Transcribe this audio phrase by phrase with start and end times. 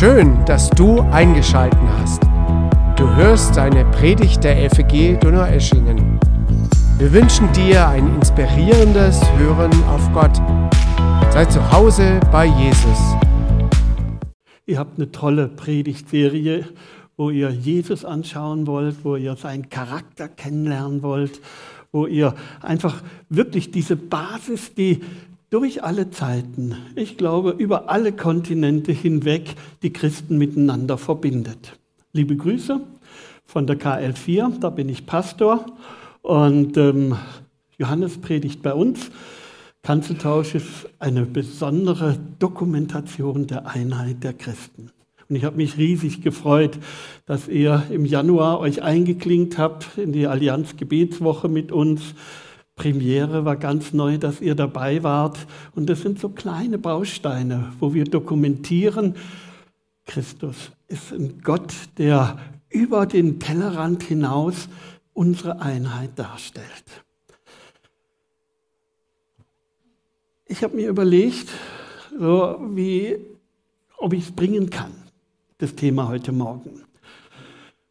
[0.00, 2.22] Schön, dass du eingeschalten hast.
[2.96, 6.18] Du hörst eine Predigt der FEG Donaueschingen.
[6.96, 10.34] Wir wünschen dir ein inspirierendes Hören auf Gott.
[11.30, 12.98] Sei zu Hause bei Jesus.
[14.64, 16.64] Ihr habt eine tolle Predigtserie,
[17.18, 21.42] wo ihr Jesus anschauen wollt, wo ihr seinen Charakter kennenlernen wollt,
[21.92, 25.02] wo ihr einfach wirklich diese Basis, die
[25.50, 31.78] durch alle Zeiten, ich glaube über alle Kontinente hinweg, die Christen miteinander verbindet.
[32.12, 32.80] Liebe Grüße
[33.44, 35.66] von der KL4, da bin ich Pastor
[36.22, 37.16] und ähm,
[37.78, 39.10] Johannes predigt bei uns.
[39.82, 44.90] Kanzeltausch ist eine besondere Dokumentation der Einheit der Christen.
[45.28, 46.78] Und ich habe mich riesig gefreut,
[47.26, 52.14] dass ihr im Januar euch eingeklinkt habt in die Allianz Gebetswoche mit uns.
[52.80, 55.46] Premiere war ganz neu, dass ihr dabei wart.
[55.74, 59.16] Und das sind so kleine Bausteine, wo wir dokumentieren,
[60.06, 62.38] Christus ist ein Gott, der
[62.70, 64.70] über den Tellerrand hinaus
[65.12, 67.04] unsere Einheit darstellt.
[70.46, 71.50] Ich habe mir überlegt,
[72.18, 73.18] so wie,
[73.98, 74.92] ob ich es bringen kann,
[75.58, 76.89] das Thema heute Morgen.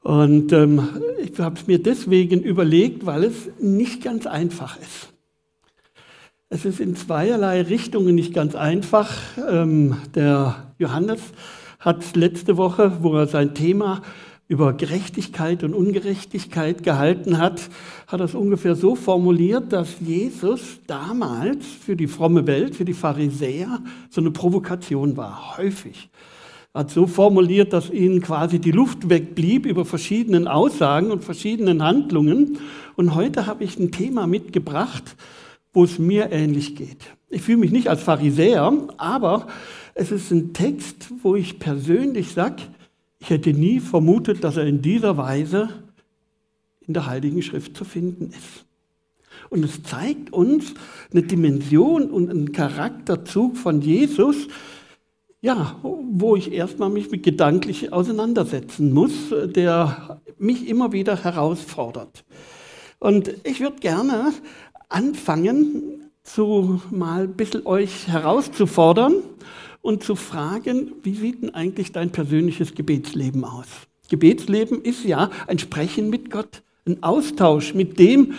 [0.02, 0.90] Und ähm,
[1.22, 5.14] ich habe es mir deswegen überlegt, weil es nicht ganz einfach ist.
[6.50, 9.12] Es ist in zweierlei Richtungen nicht ganz einfach.
[9.50, 11.22] Ähm, der Johannes
[11.80, 14.02] hat letzte Woche, wo er sein Thema
[14.48, 17.70] über Gerechtigkeit und Ungerechtigkeit gehalten hat,
[18.08, 23.80] hat es ungefähr so formuliert, dass Jesus damals für die fromme Welt, für die Pharisäer,
[24.10, 26.10] so eine Provokation war, häufig
[26.74, 32.60] hat so formuliert, dass ihnen quasi die Luft wegblieb über verschiedenen Aussagen und verschiedenen Handlungen.
[32.96, 35.16] Und heute habe ich ein Thema mitgebracht,
[35.74, 37.06] wo es mir ähnlich geht.
[37.30, 39.48] Ich fühle mich nicht als Pharisäer, aber
[39.96, 42.64] es ist ein Text, wo ich persönlich sage,
[43.20, 45.70] ich hätte nie vermutet, dass er in dieser Weise
[46.82, 48.66] in der Heiligen Schrift zu finden ist.
[49.50, 50.74] Und es zeigt uns
[51.12, 54.48] eine Dimension und einen Charakterzug von Jesus,
[55.42, 62.26] ja, wo ich erstmal mich mit gedanklich auseinandersetzen muss, der mich immer wieder herausfordert.
[63.00, 64.34] Und ich würde gerne
[64.90, 69.16] anfangen, zu mal ein bisschen euch herauszufordern
[69.82, 73.68] und zu fragen, wie sieht denn eigentlich dein persönliches Gebetsleben aus?
[74.10, 78.34] Gebetsleben ist ja ein Sprechen mit Gott, ein Austausch mit dem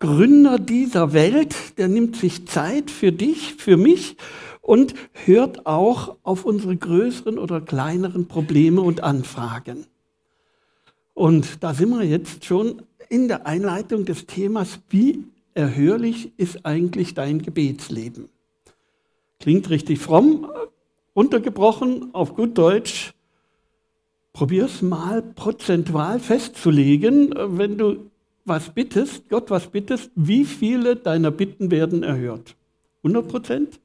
[0.00, 4.16] Gründer dieser Welt, der nimmt sich Zeit für dich, für mich
[4.60, 4.94] und
[5.24, 9.86] hört auch auf unsere größeren oder kleineren Probleme und Anfragen.
[11.14, 17.14] Und da sind wir jetzt schon in der Einleitung des Themas, wie erhörlich ist eigentlich
[17.14, 18.28] dein Gebetsleben?
[19.40, 20.50] Klingt richtig fromm,
[21.16, 23.14] runtergebrochen auf gut Deutsch.
[24.32, 28.10] Probier es mal prozentual festzulegen, wenn du
[28.44, 32.54] was bittest, Gott was bittest, wie viele deiner Bitten werden erhört?
[33.02, 33.80] 100 Prozent?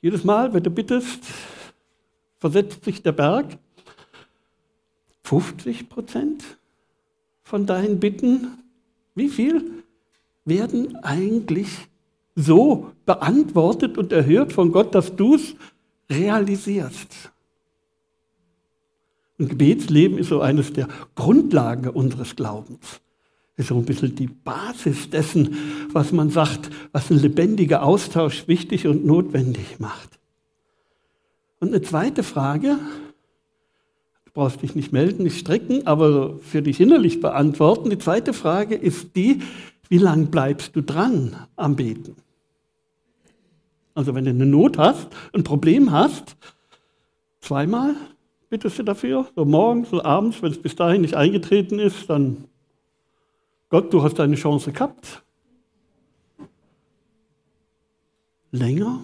[0.00, 1.24] Jedes Mal, wenn du bittest,
[2.38, 3.58] versetzt sich der Berg.
[5.24, 6.42] 50 Prozent
[7.42, 8.62] von deinen Bitten,
[9.14, 9.82] wie viel
[10.44, 11.88] werden eigentlich
[12.34, 15.54] so beantwortet und erhört von Gott, dass du es
[16.08, 17.30] realisierst?
[19.38, 23.00] Ein Gebetsleben ist so eines der Grundlagen unseres Glaubens
[23.58, 25.56] ist so ein bisschen die Basis dessen,
[25.92, 30.18] was man sagt, was ein lebendiger Austausch wichtig und notwendig macht.
[31.58, 32.78] Und eine zweite Frage,
[34.26, 37.90] du brauchst dich nicht melden, nicht strecken, aber für dich innerlich beantworten.
[37.90, 39.42] Die zweite Frage ist die,
[39.88, 42.14] wie lange bleibst du dran am Beten?
[43.94, 46.36] Also wenn du eine Not hast, ein Problem hast,
[47.40, 47.96] zweimal
[48.50, 52.44] bittest du dafür, so morgens, so abends, wenn es bis dahin nicht eingetreten ist, dann
[53.68, 55.22] Gott, du hast deine Chance gehabt.
[58.50, 59.02] Länger?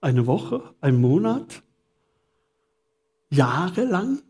[0.00, 0.74] Eine Woche?
[0.80, 1.62] Ein Monat?
[3.30, 4.20] Jahrelang?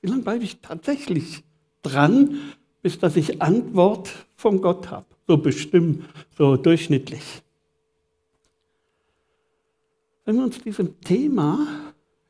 [0.00, 1.44] Wie lange bleibe ich tatsächlich
[1.82, 2.52] dran,
[2.82, 5.06] bis dass ich Antwort von Gott habe?
[5.26, 6.04] So bestimmt,
[6.36, 7.42] so durchschnittlich.
[10.24, 11.83] Wenn wir uns diesem Thema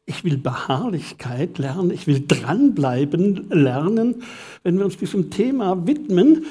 [0.06, 4.22] ich will Beharrlichkeit lernen, ich will dranbleiben lernen.
[4.62, 6.44] Wenn wir uns diesem Thema widmen,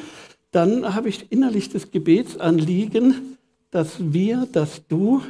[0.52, 3.38] dann habe ich innerlich das Gebetsanliegen,
[3.72, 5.22] dass wir, dass du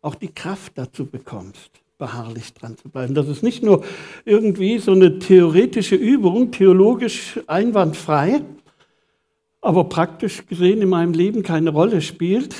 [0.00, 3.14] auch die Kraft dazu bekommst, beharrlich dran zu bleiben.
[3.14, 3.84] Das ist nicht nur
[4.24, 8.42] irgendwie so eine theoretische Übung, theologisch einwandfrei,
[9.60, 12.54] aber praktisch gesehen in meinem Leben keine Rolle spielt.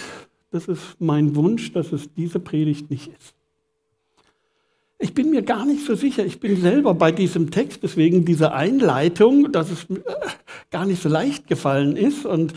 [0.50, 3.37] Das ist mein Wunsch, dass es diese Predigt nicht ist.
[4.98, 6.24] Ich bin mir gar nicht so sicher.
[6.26, 10.00] Ich bin selber bei diesem Text, deswegen diese Einleitung, dass es äh,
[10.70, 12.52] gar nicht so leicht gefallen ist und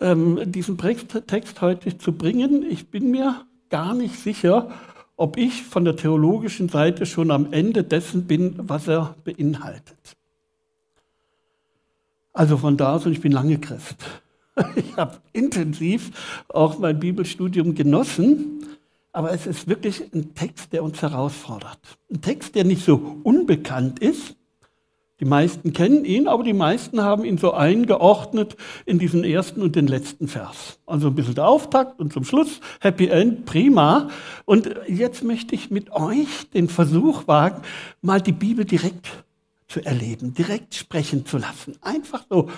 [0.00, 2.64] ähm, diesen Text heute zu bringen.
[2.68, 4.70] Ich bin mir gar nicht sicher,
[5.16, 10.16] ob ich von der theologischen Seite schon am Ende dessen bin, was er beinhaltet.
[12.32, 13.96] Also von da aus, und ich bin lange Christ.
[14.76, 18.66] Ich habe intensiv auch mein Bibelstudium genossen,
[19.12, 21.78] aber es ist wirklich ein Text, der uns herausfordert.
[22.10, 24.36] Ein Text, der nicht so unbekannt ist.
[25.20, 28.56] Die meisten kennen ihn, aber die meisten haben ihn so eingeordnet
[28.86, 30.80] in diesen ersten und den letzten Vers.
[30.84, 34.08] Also ein bisschen der Auftakt und zum Schluss Happy End, prima.
[34.46, 37.62] Und jetzt möchte ich mit euch den Versuch wagen,
[38.00, 39.24] mal die Bibel direkt
[39.68, 41.76] zu erleben, direkt sprechen zu lassen.
[41.82, 42.50] Einfach so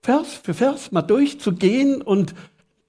[0.00, 2.34] Vers für Vers mal durchzugehen und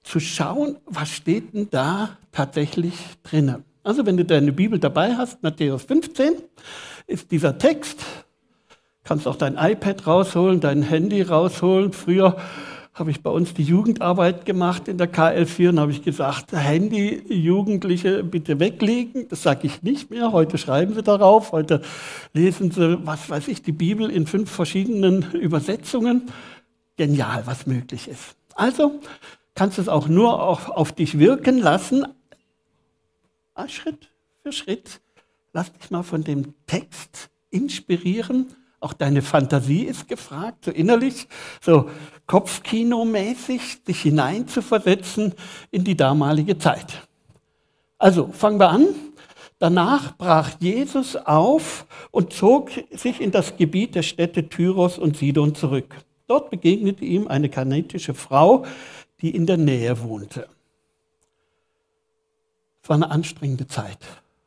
[0.04, 3.64] zu schauen, was steht denn da tatsächlich drinnen.
[3.82, 6.34] Also wenn du deine Bibel dabei hast, Matthäus 15,
[7.06, 8.00] ist dieser Text,
[9.02, 11.92] kannst auch dein iPad rausholen, dein Handy rausholen.
[11.92, 12.36] Früher
[12.94, 17.24] habe ich bei uns die Jugendarbeit gemacht in der KL4 und habe ich gesagt, Handy,
[17.28, 19.26] Jugendliche bitte weglegen.
[19.28, 20.32] Das sage ich nicht mehr.
[20.32, 21.52] Heute schreiben sie darauf.
[21.52, 21.82] Heute
[22.32, 26.30] lesen sie, was weiß ich, die Bibel in fünf verschiedenen Übersetzungen.
[26.96, 28.36] Genial, was möglich ist.
[28.54, 29.00] Also
[29.54, 32.06] kannst du es auch nur auf, auf dich wirken lassen.
[33.54, 34.10] Ah, Schritt
[34.42, 35.00] für Schritt.
[35.52, 38.54] Lass dich mal von dem Text inspirieren
[38.84, 41.26] auch deine Fantasie ist gefragt, so innerlich,
[41.62, 41.88] so
[42.26, 45.32] Kopfkinomäßig, dich hineinzuversetzen
[45.70, 47.00] in die damalige Zeit.
[47.96, 48.88] Also fangen wir an.
[49.58, 55.54] Danach brach Jesus auf und zog sich in das Gebiet der Städte Tyros und Sidon
[55.54, 55.96] zurück.
[56.26, 58.66] Dort begegnete ihm eine kanetische Frau,
[59.20, 60.48] die in der Nähe wohnte.
[62.82, 63.98] Es war eine anstrengende Zeit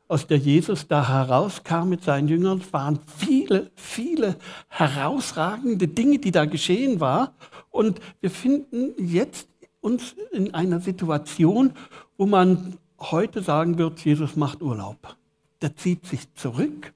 [0.07, 4.37] aus der Jesus da herauskam mit seinen Jüngern, waren viele, viele
[4.69, 7.29] herausragende Dinge, die da geschehen waren.
[7.69, 9.49] Und wir finden jetzt
[9.81, 11.73] uns in einer Situation,
[12.17, 15.17] wo man heute sagen wird, Jesus macht Urlaub.
[15.61, 16.93] Der zieht sich zurück.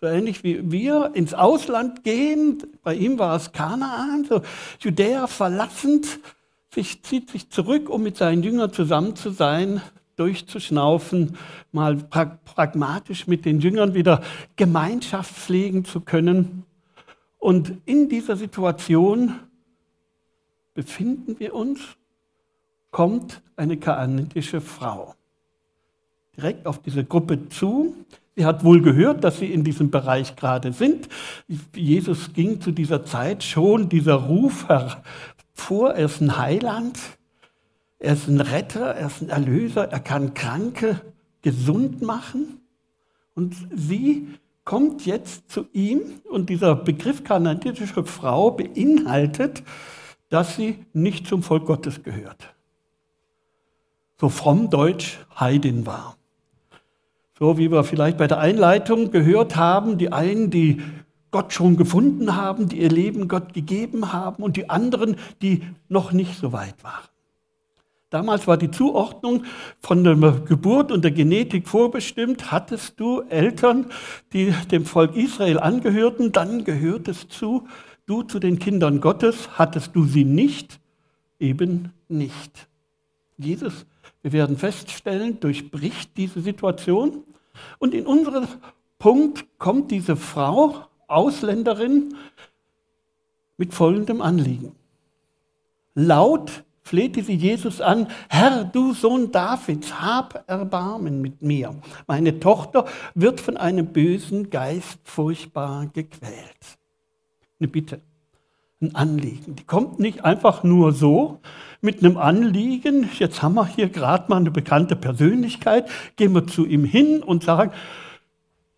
[0.00, 4.42] So ähnlich wie wir ins Ausland gehen, bei ihm war es Kanaan, so
[4.80, 6.18] Judäa verlassend,
[6.74, 9.82] sich, zieht sich zurück, um mit seinen Jüngern zusammen zu sein,
[10.16, 11.36] durchzuschnaufen,
[11.72, 14.22] mal pragmatisch mit den Jüngern wieder
[14.56, 16.64] Gemeinschaft pflegen zu können.
[17.38, 19.40] Und in dieser Situation
[20.74, 21.80] befinden wir uns,
[22.90, 25.14] kommt eine kaanitische Frau
[26.36, 27.94] direkt auf diese Gruppe zu.
[28.34, 31.08] Sie hat wohl gehört, dass sie in diesem Bereich gerade sind.
[31.74, 34.66] Jesus ging zu dieser Zeit schon dieser Ruf
[35.54, 36.98] hervor, er ist ein Heiland,
[37.98, 41.00] er ist ein Retter, er ist ein Erlöser, er kann Kranke
[41.42, 42.60] gesund machen.
[43.34, 44.28] Und sie
[44.64, 49.62] kommt jetzt zu ihm und dieser Begriff kanadische Frau beinhaltet,
[50.28, 52.54] dass sie nicht zum Volk Gottes gehört.
[54.20, 56.16] So fromm Deutsch Heidin war.
[57.38, 60.80] So wie wir vielleicht bei der Einleitung gehört haben, die einen, die
[61.32, 66.12] Gott schon gefunden haben, die ihr Leben Gott gegeben haben und die anderen, die noch
[66.12, 67.02] nicht so weit waren.
[68.10, 69.44] Damals war die Zuordnung
[69.80, 72.52] von der Geburt und der Genetik vorbestimmt.
[72.52, 73.86] Hattest du Eltern,
[74.34, 77.66] die dem Volk Israel angehörten, dann gehörtest zu,
[78.04, 79.58] du zu den Kindern Gottes.
[79.58, 80.78] Hattest du sie nicht,
[81.40, 82.68] eben nicht.
[83.38, 83.86] Jesus,
[84.20, 87.24] wir werden feststellen, durchbricht diese Situation.
[87.78, 88.46] Und in unserem
[88.98, 92.16] Punkt kommt diese Frau, Ausländerin,
[93.56, 94.72] mit folgendem Anliegen.
[95.94, 101.74] Laut flehte sie Jesus an, Herr, du Sohn Davids, hab Erbarmen mit mir.
[102.06, 106.78] Meine Tochter wird von einem bösen Geist furchtbar gequält.
[107.60, 108.00] Eine Bitte,
[108.80, 109.54] ein Anliegen.
[109.54, 111.40] Die kommt nicht einfach nur so
[111.80, 113.08] mit einem Anliegen.
[113.18, 115.88] Jetzt haben wir hier gerade mal eine bekannte Persönlichkeit.
[116.16, 117.70] Gehen wir zu ihm hin und sagen,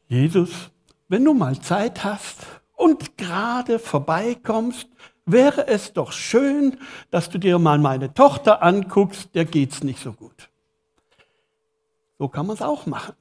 [0.08, 0.70] Jesus,
[1.14, 2.44] wenn du mal Zeit hast
[2.74, 4.88] und gerade vorbeikommst,
[5.24, 6.76] wäre es doch schön,
[7.12, 10.50] dass du dir mal meine Tochter anguckst, der geht's nicht so gut.
[12.18, 13.14] So kann man es auch machen.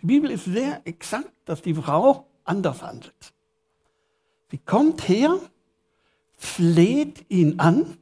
[0.00, 3.34] Die Bibel ist sehr exakt, dass die Frau anders handelt.
[4.50, 5.38] Sie kommt her,
[6.38, 7.98] fleht ihn an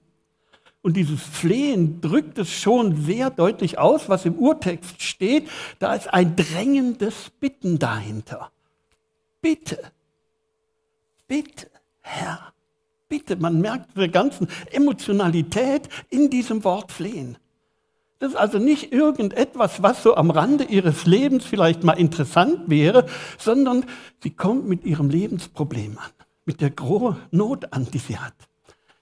[0.83, 5.51] und dieses Flehen drückt es schon sehr deutlich aus, was im Urtext steht.
[5.81, 8.53] Da ist ein drängendes Bitten dahinter.
[9.47, 9.79] Bitte,
[11.29, 12.53] bitte, Herr,
[13.09, 17.39] Bitte, man merkt der ganzen Emotionalität in diesem Wort flehen.
[18.19, 23.07] Das ist also nicht irgendetwas, was so am Rande ihres Lebens vielleicht mal interessant wäre,
[23.39, 23.85] sondern
[24.21, 26.11] sie kommt mit ihrem Lebensproblem an,
[26.45, 28.35] mit der großen Not an, die sie hat.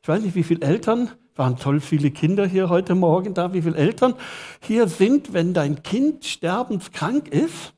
[0.03, 3.63] Ich weiß nicht, wie viele Eltern, waren toll viele Kinder hier heute Morgen da, wie
[3.63, 4.13] viele Eltern
[4.61, 7.74] hier sind, wenn dein Kind sterbenskrank ist,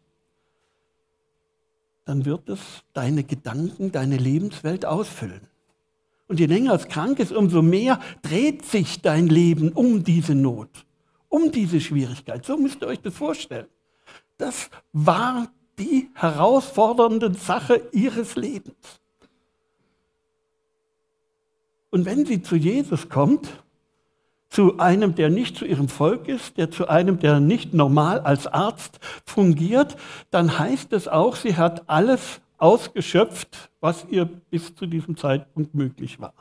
[2.06, 2.60] dann wird es
[2.94, 5.42] deine Gedanken, deine Lebenswelt ausfüllen.
[6.26, 10.86] Und je länger es krank ist, umso mehr dreht sich dein Leben um diese Not
[11.28, 12.44] um diese Schwierigkeit.
[12.44, 13.66] So müsst ihr euch das vorstellen.
[14.38, 15.48] Das war
[15.78, 19.00] die herausfordernde Sache ihres Lebens.
[21.90, 23.62] Und wenn sie zu Jesus kommt,
[24.56, 28.46] zu einem, der nicht zu ihrem Volk ist, der zu einem, der nicht normal als
[28.46, 29.98] Arzt fungiert,
[30.30, 36.20] dann heißt es auch, sie hat alles ausgeschöpft, was ihr bis zu diesem Zeitpunkt möglich
[36.20, 36.32] war.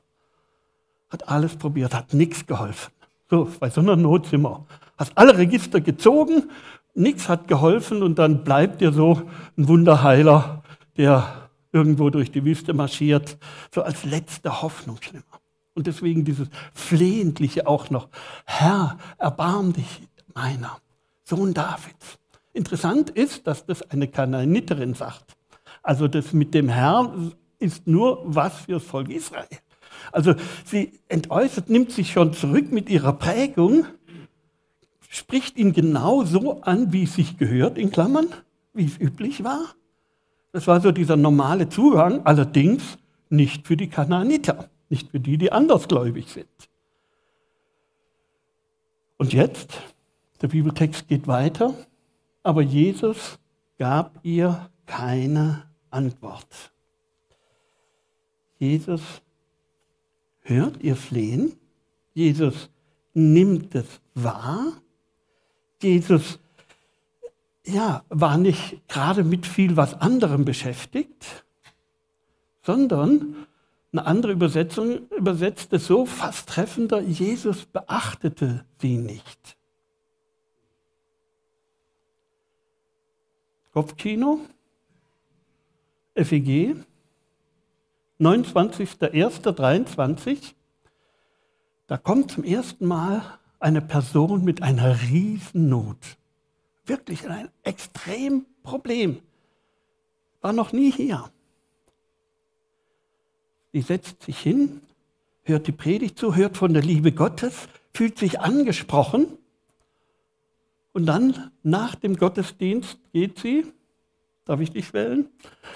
[1.09, 2.93] Hat alles probiert, hat nichts geholfen.
[3.29, 4.65] So, bei so einer Not sind wir.
[4.97, 6.49] Hast alle Register gezogen,
[6.93, 9.23] nichts hat geholfen und dann bleibt dir so
[9.57, 10.63] ein Wunderheiler,
[10.95, 13.37] der irgendwo durch die Wüste marschiert,
[13.73, 15.34] so als letzte Hoffnung schlimmer.
[15.75, 18.09] Und deswegen dieses Flehentliche auch noch.
[18.45, 20.01] Herr, erbarm dich
[20.33, 20.77] meiner,
[21.23, 22.17] Sohn Davids.
[22.53, 25.35] Interessant ist, dass das eine Kanaaniterin sagt.
[25.83, 29.45] Also das mit dem Herrn ist nur was für das Volk Israel.
[30.11, 33.85] Also sie entäußert, nimmt sich schon zurück mit ihrer Prägung,
[35.09, 38.27] spricht ihn genau so an, wie es sich gehört, in Klammern,
[38.73, 39.75] wie es üblich war.
[40.53, 42.97] Das war so dieser normale Zugang, allerdings
[43.29, 46.47] nicht für die Kanaaniter, nicht für die, die andersgläubig sind.
[49.17, 49.81] Und jetzt,
[50.41, 51.73] der Bibeltext geht weiter,
[52.43, 53.39] aber Jesus
[53.77, 56.71] gab ihr keine Antwort.
[58.57, 59.01] Jesus
[60.41, 61.57] hört ihr Flehen,
[62.13, 62.69] Jesus
[63.13, 64.81] nimmt es wahr,
[65.81, 66.39] Jesus
[67.65, 71.45] ja, war nicht gerade mit viel was anderem beschäftigt,
[72.61, 73.47] sondern
[73.97, 79.55] eine andere Übersetzung übersetzt es so fast treffender, Jesus beachtete sie nicht.
[83.71, 84.41] Kopfkino,
[86.13, 86.75] FEG,
[88.19, 90.53] 29.01.23,
[91.87, 96.17] da kommt zum ersten Mal eine Person mit einer Riesennot.
[96.85, 99.21] Wirklich ein extrem Problem.
[100.41, 101.31] War noch nie hier.
[103.75, 104.79] Sie setzt sich hin,
[105.43, 109.37] hört die Predigt zu, hört von der Liebe Gottes, fühlt sich angesprochen
[110.93, 113.65] und dann nach dem Gottesdienst geht sie,
[114.45, 115.27] darf ich dich wählen,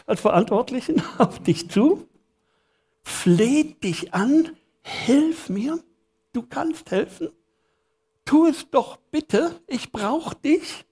[0.06, 2.08] als Verantwortlichen auf dich zu
[3.02, 4.50] fleht dich an,
[4.82, 5.78] hilf mir,
[6.32, 7.28] du kannst helfen.
[8.24, 10.86] Tu es doch bitte, ich brauche dich.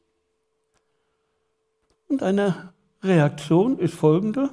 [2.10, 4.50] Und eine Reaktion ist folgende.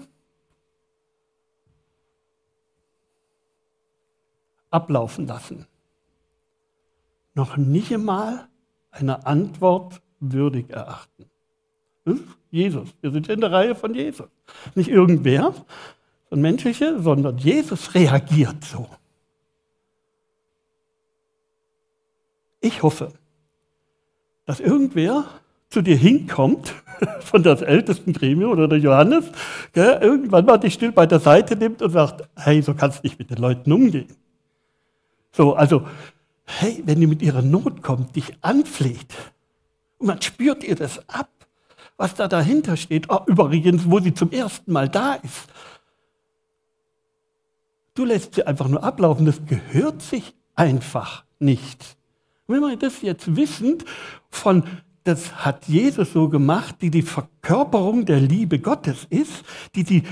[4.74, 5.66] Ablaufen lassen.
[7.34, 8.48] Noch nicht einmal
[8.90, 11.26] eine Antwort würdig erachten.
[12.50, 12.90] Jesus.
[13.00, 14.28] Wir sind in der Reihe von Jesus.
[14.74, 15.54] Nicht irgendwer,
[16.34, 18.88] und menschliche, sondern Jesus reagiert so.
[22.60, 23.12] Ich hoffe,
[24.44, 25.26] dass irgendwer
[25.68, 26.74] zu dir hinkommt,
[27.20, 29.30] von das ältesten Gremium oder der Johannes,
[29.72, 33.06] gell, irgendwann mal dich still bei der Seite nimmt und sagt, hey, so kannst du
[33.06, 34.08] nicht mit den Leuten umgehen.
[35.36, 35.86] So, also,
[36.44, 39.12] hey, wenn die mit ihrer Not kommt, dich anfleht,
[39.98, 41.30] und man spürt ihr das ab,
[41.96, 45.48] was da dahinter steht, oh, übrigens, wo sie zum ersten Mal da ist,
[47.94, 49.24] Du lässt sie einfach nur ablaufen.
[49.24, 51.96] Das gehört sich einfach nicht.
[52.46, 53.84] wenn wir das jetzt wissend
[54.28, 54.64] von,
[55.04, 59.44] das hat Jesus so gemacht, die die Verkörperung der Liebe Gottes ist,
[59.74, 60.02] die die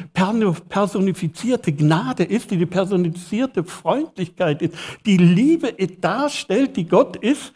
[0.69, 4.75] personifizierte Gnade ist, die die personifizierte Freundlichkeit ist,
[5.07, 7.55] die Liebe darstellt, die Gott ist,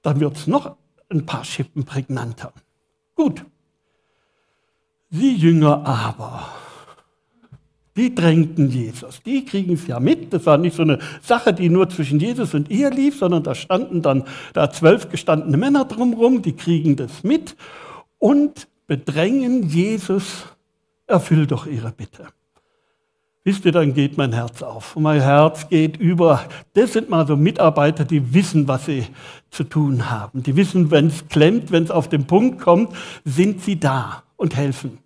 [0.00, 0.76] dann wird es noch
[1.10, 2.54] ein paar Schippen prägnanter.
[3.14, 3.44] Gut.
[5.10, 6.48] Sie Jünger aber
[7.98, 9.20] die drängten Jesus.
[9.22, 10.32] Die kriegen es ja mit.
[10.32, 13.54] Das war nicht so eine Sache, die nur zwischen Jesus und ihr lief, sondern da
[13.54, 17.56] standen dann da zwölf gestandene Männer drumherum, die kriegen das mit
[18.18, 20.46] und bedrängen Jesus,
[21.06, 22.28] erfüll doch ihre Bitte.
[23.44, 24.94] Wisst ihr, dann geht mein Herz auf.
[24.94, 26.44] Und mein Herz geht über.
[26.74, 29.06] Das sind mal so Mitarbeiter, die wissen, was sie
[29.50, 30.42] zu tun haben.
[30.42, 34.54] Die wissen, wenn es klemmt, wenn es auf den Punkt kommt, sind sie da und
[34.54, 34.98] helfen.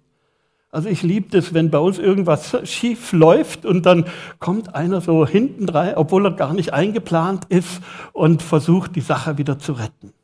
[0.73, 4.07] Also ich liebe das, wenn bei uns irgendwas schief läuft und dann
[4.39, 7.83] kommt einer so hinten rein, obwohl er gar nicht eingeplant ist
[8.15, 10.15] und versucht, die Sache wieder zu retten.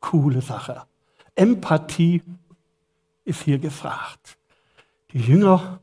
[0.00, 0.82] coole Sache.
[1.34, 2.22] Empathie
[3.24, 4.38] ist hier gefragt.
[5.12, 5.80] Die Jünger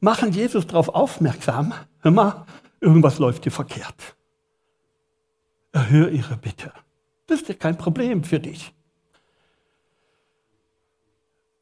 [0.00, 2.46] machen Jesus darauf aufmerksam, hör mal,
[2.80, 4.16] irgendwas läuft hier verkehrt.
[5.72, 6.72] Erhöhe ihre Bitte.
[7.26, 8.72] Das ist ja kein Problem für dich.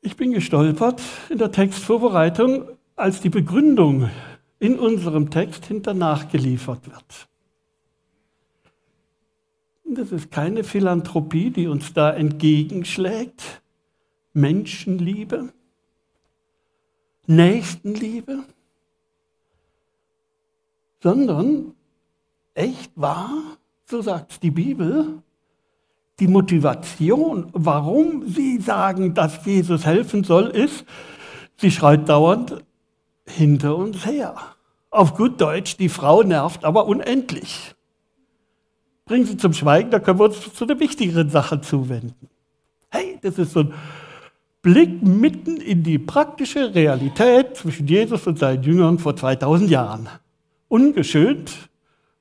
[0.01, 4.11] Ich bin gestolpert in der Textvorbereitung, als die Begründung
[4.59, 7.29] in unserem Text hinter nachgeliefert wird.
[9.85, 13.63] Das ist keine Philanthropie, die uns da entgegenschlägt.
[14.35, 15.53] Menschenliebe,
[17.27, 18.45] Nächstenliebe,
[21.03, 21.75] sondern
[22.55, 25.23] echt wahr, so sagt die Bibel,
[26.21, 30.85] die Motivation, warum sie sagen, dass Jesus helfen soll, ist,
[31.57, 32.65] sie schreit dauernd
[33.27, 34.35] hinter uns her.
[34.91, 37.75] Auf gut Deutsch, die Frau nervt aber unendlich.
[39.05, 42.29] Bringen Sie zum Schweigen, da können wir uns zu der wichtigeren Sache zuwenden.
[42.91, 43.75] Hey, das ist so ein
[44.61, 50.09] Blick mitten in die praktische Realität zwischen Jesus und seinen Jüngern vor 2000 Jahren.
[50.69, 51.71] Ungeschönt,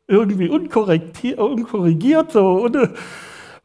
[0.08, 2.94] irgendwie unkorrigiert, so ohne,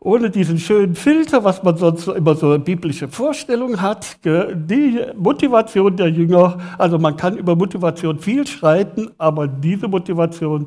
[0.04, 4.16] ohne diesen schönen Filter, was man sonst immer so biblische Vorstellung hat.
[4.24, 10.66] Die Motivation der Jünger, also man kann über Motivation viel schreiten, aber diese Motivation,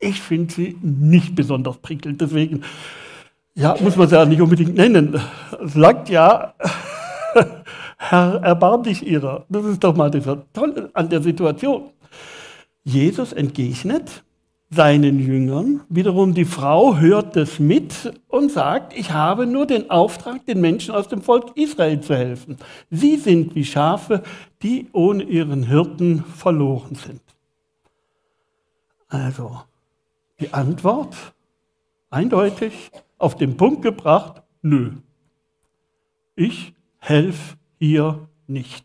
[0.00, 2.20] ich finde sie nicht besonders prickelnd.
[2.20, 2.62] Deswegen
[3.54, 5.18] ja, muss man es ja nicht unbedingt nennen.
[5.62, 6.54] Sagt ja,
[7.98, 9.46] Herr, erbarm dich ihrer.
[9.48, 11.90] Das ist doch mal das Tolle an der Situation.
[12.82, 14.24] Jesus entgegnet
[14.70, 20.44] seinen Jüngern, wiederum die Frau hört das mit und sagt, ich habe nur den Auftrag,
[20.46, 22.56] den Menschen aus dem Volk Israel zu helfen.
[22.90, 24.22] Sie sind wie Schafe,
[24.62, 27.20] die ohne ihren Hirten verloren sind.
[29.08, 29.62] Also,
[30.40, 31.14] die Antwort
[32.10, 34.92] eindeutig, auf den Punkt gebracht, nö,
[36.34, 38.84] ich helfe hier nicht.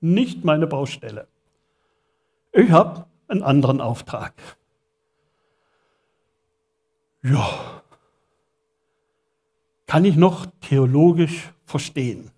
[0.00, 1.28] Nicht meine Baustelle.
[2.52, 4.34] Ich habe einen anderen Auftrag.
[7.22, 7.48] Ja,
[9.86, 12.30] kann ich noch theologisch verstehen.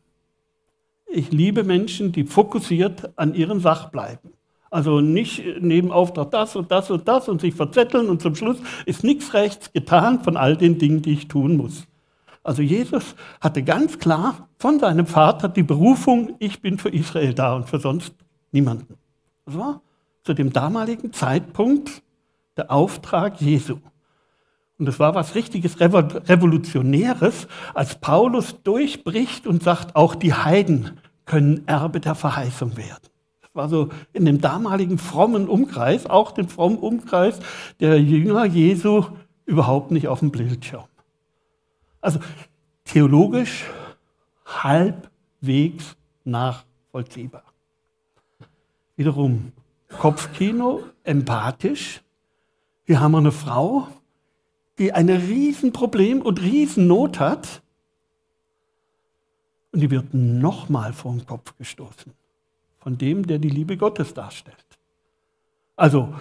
[1.07, 4.33] Ich liebe Menschen, die fokussiert an ihren Sach bleiben.
[4.71, 8.57] Also nicht neben Auftrag das und das und das und sich verzetteln und zum Schluss
[8.87, 11.87] ist nichts rechts getan von all den Dingen, die ich tun muss.
[12.43, 17.55] Also Jesus hatte ganz klar von seinem Vater die Berufung, ich bin für Israel da
[17.55, 18.15] und für sonst
[18.51, 18.95] niemanden.
[19.45, 19.83] Das war
[20.23, 22.03] zu dem damaligen Zeitpunkt
[22.57, 23.79] der Auftrag Jesu.
[24.79, 31.67] Und es war was richtiges Revolutionäres, als Paulus durchbricht und sagt, auch die Heiden können
[31.69, 33.13] Erbe der Verheißung werden
[33.55, 37.39] war so in dem damaligen frommen Umkreis, auch den frommen Umkreis
[37.81, 39.05] der Jünger Jesu,
[39.45, 40.85] überhaupt nicht auf dem Bildschirm.
[42.01, 42.21] Also
[42.85, 43.65] theologisch
[44.47, 47.45] halbwegs nachvollziehbar.
[48.97, 49.53] Wiederum
[49.99, 52.03] Kopfkino, empathisch.
[52.85, 53.89] Hier haben wir eine Frau,
[54.79, 57.63] die ein Riesenproblem und Riesennot hat.
[59.73, 62.13] Und die wird nochmal vor den Kopf gestoßen
[62.83, 64.57] von dem, der die Liebe Gottes darstellt.
[65.77, 66.13] Also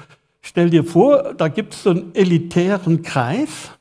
[0.42, 3.72] stell dir vor, da gibt es so einen elitären Kreis,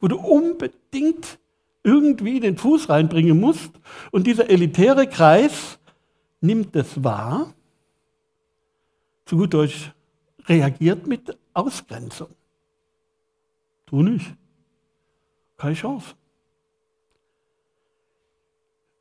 [0.00, 1.38] wo du unbedingt
[1.82, 3.70] irgendwie den Fuß reinbringen musst.
[4.10, 5.78] Und dieser elitäre Kreis
[6.40, 7.52] nimmt es wahr,
[9.24, 9.92] zu gut Deutsch,
[10.46, 12.28] reagiert mit Ausgrenzung.
[13.86, 14.34] Du nicht.
[15.56, 16.14] Keine Chance.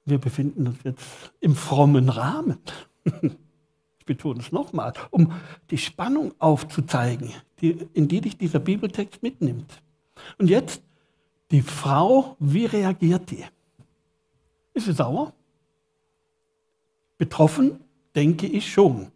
[0.06, 1.04] Wir befinden uns jetzt
[1.40, 2.60] im frommen Rahmen.
[4.00, 5.34] ich betone es nochmal, um
[5.70, 7.32] die Spannung aufzuzeigen,
[7.62, 9.82] die, in die dich dieser Bibeltext mitnimmt.
[10.38, 10.84] Und jetzt
[11.52, 13.46] die Frau, wie reagiert die?
[14.74, 15.34] Ist sie sauer?
[17.18, 17.80] Betroffen,
[18.16, 19.12] denke ich schon.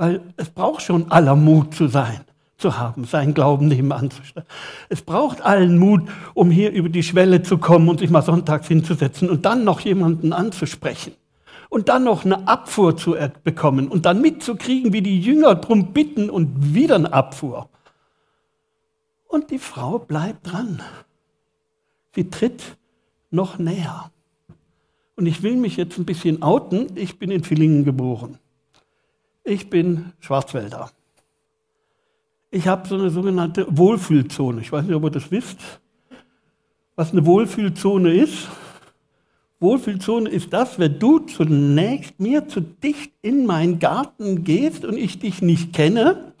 [0.00, 2.22] Weil es braucht schon aller Mut zu sein,
[2.56, 4.46] zu haben, seinen Glauben nebenan zu stellen.
[4.88, 8.66] Es braucht allen Mut, um hier über die Schwelle zu kommen und sich mal sonntags
[8.66, 11.12] hinzusetzen und dann noch jemanden anzusprechen
[11.68, 16.30] und dann noch eine Abfuhr zu bekommen und dann mitzukriegen, wie die Jünger darum bitten
[16.30, 17.68] und wieder eine Abfuhr.
[19.28, 20.80] Und die Frau bleibt dran.
[22.14, 22.78] Sie tritt
[23.30, 24.10] noch näher.
[25.16, 26.86] Und ich will mich jetzt ein bisschen outen.
[26.94, 28.38] Ich bin in Villingen geboren.
[29.44, 30.90] Ich bin Schwarzwälder.
[32.50, 34.60] Ich habe so eine sogenannte Wohlfühlzone.
[34.60, 35.58] Ich weiß nicht, ob ihr das wisst.
[36.96, 38.48] Was eine Wohlfühlzone ist,
[39.60, 45.18] Wohlfühlzone ist das, wenn du zunächst mir zu dicht in meinen Garten gehst und ich
[45.18, 46.32] dich nicht kenne.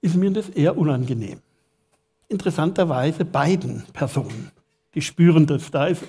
[0.00, 1.38] ist mir das eher unangenehm.
[2.28, 4.50] Interessanterweise beiden Personen,
[4.94, 5.70] die spüren das.
[5.70, 6.02] Da ist,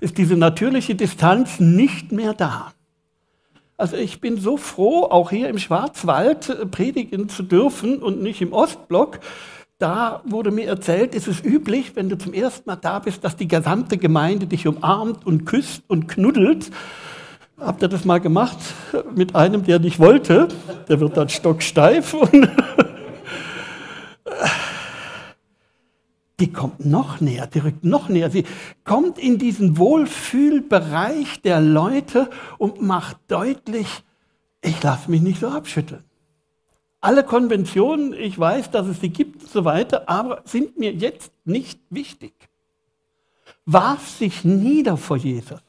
[0.00, 2.72] ist diese natürliche Distanz nicht mehr da.
[3.82, 8.40] Also ich bin so froh, auch hier im Schwarzwald äh, predigen zu dürfen und nicht
[8.40, 9.18] im Ostblock.
[9.80, 13.34] Da wurde mir erzählt, ist es üblich, wenn du zum ersten Mal da bist, dass
[13.34, 16.70] die gesamte Gemeinde dich umarmt und küsst und knuddelt.
[17.58, 18.56] Habt ihr das mal gemacht
[19.16, 20.46] mit einem, der nicht wollte?
[20.88, 22.48] Der wird dann stocksteif und
[26.42, 28.28] die kommt noch näher, die rückt noch näher.
[28.28, 28.44] Sie
[28.82, 32.28] kommt in diesen Wohlfühlbereich der Leute
[32.58, 33.86] und macht deutlich,
[34.60, 36.02] ich lasse mich nicht so abschütteln.
[37.00, 41.30] Alle Konventionen, ich weiß, dass es sie gibt und so weiter, aber sind mir jetzt
[41.44, 42.32] nicht wichtig.
[43.64, 45.60] Warf sich nieder vor Jesus.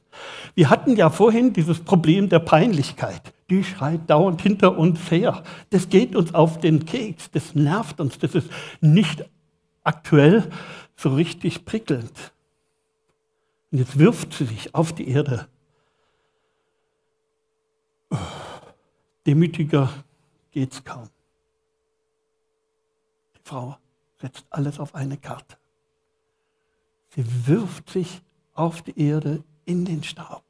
[0.56, 3.22] Wir hatten ja vorhin dieses Problem der Peinlichkeit.
[3.52, 5.44] Die schreit dauernd hinter uns her.
[5.70, 8.50] Das geht uns auf den Keks, das nervt uns, das ist
[8.82, 9.24] nicht
[9.84, 10.50] aktuell
[10.96, 12.34] so richtig prickelnd.
[13.72, 15.48] Und jetzt wirft sie sich auf die Erde.
[19.26, 19.90] Demütiger
[20.52, 21.10] geht's kaum.
[23.36, 23.78] Die Frau
[24.22, 25.58] setzt alles auf eine Karte.
[27.16, 28.22] Sie wirft sich
[28.54, 30.44] auf die Erde in den Staub.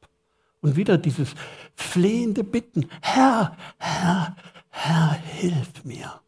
[0.60, 1.34] Und wieder dieses
[1.74, 4.36] flehende Bitten, Herr, Herr,
[4.70, 6.20] Herr, hilf mir.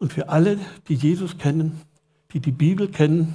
[0.00, 0.58] Und für alle,
[0.88, 1.82] die Jesus kennen,
[2.32, 3.34] die die Bibel kennen,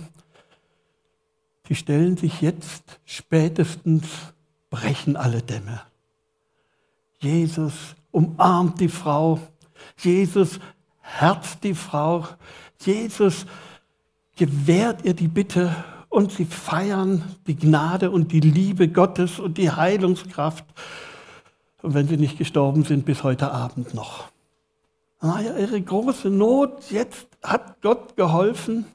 [1.69, 4.05] die stellen sich jetzt spätestens,
[4.71, 5.81] brechen alle Dämme.
[7.19, 9.39] Jesus umarmt die Frau,
[9.99, 10.59] Jesus
[11.01, 12.27] herzt die Frau,
[12.81, 13.45] Jesus
[14.35, 15.75] gewährt ihr die Bitte
[16.09, 20.65] und sie feiern die Gnade und die Liebe Gottes und die Heilungskraft.
[21.83, 24.34] Und wenn sie nicht gestorben sind, bis heute Abend noch
[25.27, 28.85] war ja ihre große Not, jetzt hat Gott geholfen.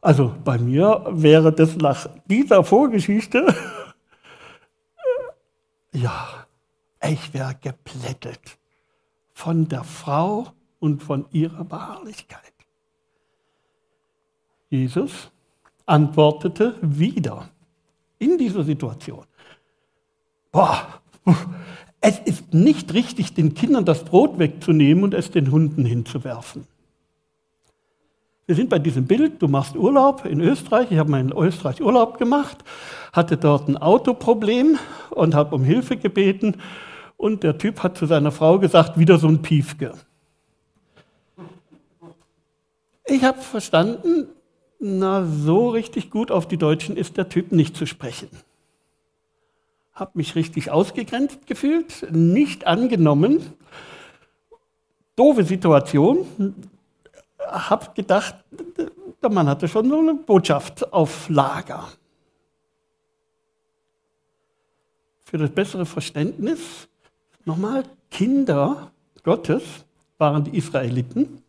[0.00, 3.46] Also bei mir wäre das nach dieser Vorgeschichte,
[5.92, 6.46] ja,
[7.02, 8.58] ich wäre geplättet
[9.32, 10.48] von der Frau
[10.80, 12.52] und von ihrer Beharrlichkeit.
[14.68, 15.30] Jesus
[15.86, 17.48] antwortete wieder
[18.18, 19.24] in dieser Situation.
[20.50, 21.00] Boah,
[22.00, 26.66] es ist nicht richtig, den Kindern das Brot wegzunehmen und es den Hunden hinzuwerfen.
[28.46, 31.82] Wir sind bei diesem Bild, du machst Urlaub in Österreich, ich habe mal in Österreich
[31.82, 32.62] Urlaub gemacht,
[33.12, 34.78] hatte dort ein Autoproblem
[35.10, 36.58] und habe um Hilfe gebeten
[37.16, 39.94] und der Typ hat zu seiner Frau gesagt, wieder so ein Piefke.
[43.06, 44.28] Ich habe verstanden,
[44.78, 48.28] na so richtig gut auf die Deutschen ist der Typ nicht zu sprechen
[49.96, 53.54] habe mich richtig ausgegrenzt gefühlt, nicht angenommen.
[55.16, 56.26] Doofe Situation.
[57.38, 58.34] Habe gedacht,
[59.22, 61.88] der Mann hatte schon so eine Botschaft auf Lager.
[65.24, 66.88] Für das bessere Verständnis,
[67.44, 68.92] nochmal, Kinder
[69.24, 69.62] Gottes
[70.18, 71.42] waren die Israeliten.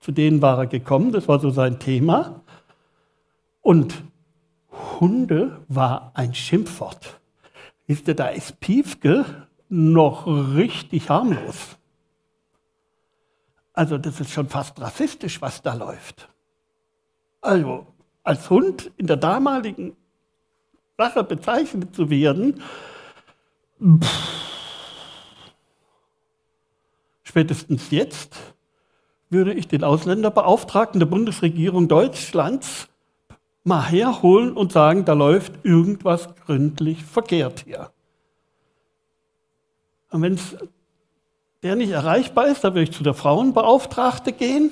[0.00, 2.40] Zu denen war er gekommen, das war so sein Thema.
[3.62, 4.02] Und
[5.00, 7.18] Hunde war ein Schimpfwort.
[7.86, 11.76] Wisst ihr, da ist Piefke noch richtig harmlos.
[13.72, 16.28] Also das ist schon fast rassistisch, was da läuft.
[17.40, 17.86] Also
[18.22, 19.96] als Hund in der damaligen
[20.96, 22.62] Sache bezeichnet zu werden,
[23.82, 24.34] pff,
[27.24, 28.54] spätestens jetzt
[29.28, 32.88] würde ich den Ausländerbeauftragten der Bundesregierung Deutschlands
[33.64, 37.90] mal herholen und sagen, da läuft irgendwas gründlich verkehrt hier.
[40.10, 40.38] Und wenn
[41.62, 44.70] der nicht erreichbar ist, dann würde ich zu der Frauenbeauftragte gehen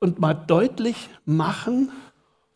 [0.00, 1.92] und mal deutlich machen,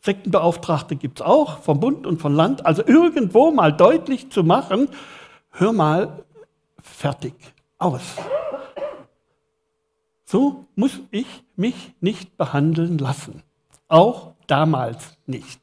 [0.01, 4.89] Sektenbeauftragte gibt es auch, vom Bund und vom Land, also irgendwo mal deutlich zu machen,
[5.51, 6.25] hör mal,
[6.83, 7.35] fertig,
[7.79, 8.03] aus.
[10.27, 13.43] So muss ich mich nicht behandeln lassen.
[13.89, 15.61] Auch damals nicht.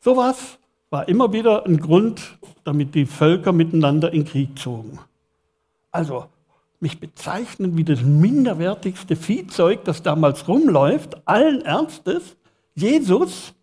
[0.00, 0.58] Sowas
[0.90, 4.98] war immer wieder ein Grund, damit die Völker miteinander in Krieg zogen.
[5.90, 6.26] Also
[6.80, 12.36] mich bezeichnen wie das minderwertigste Viehzeug, das damals rumläuft, allen Ernstes,
[12.74, 13.54] Jesus.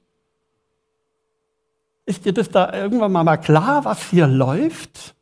[2.06, 5.16] Ist dir das da irgendwann mal klar, was hier läuft?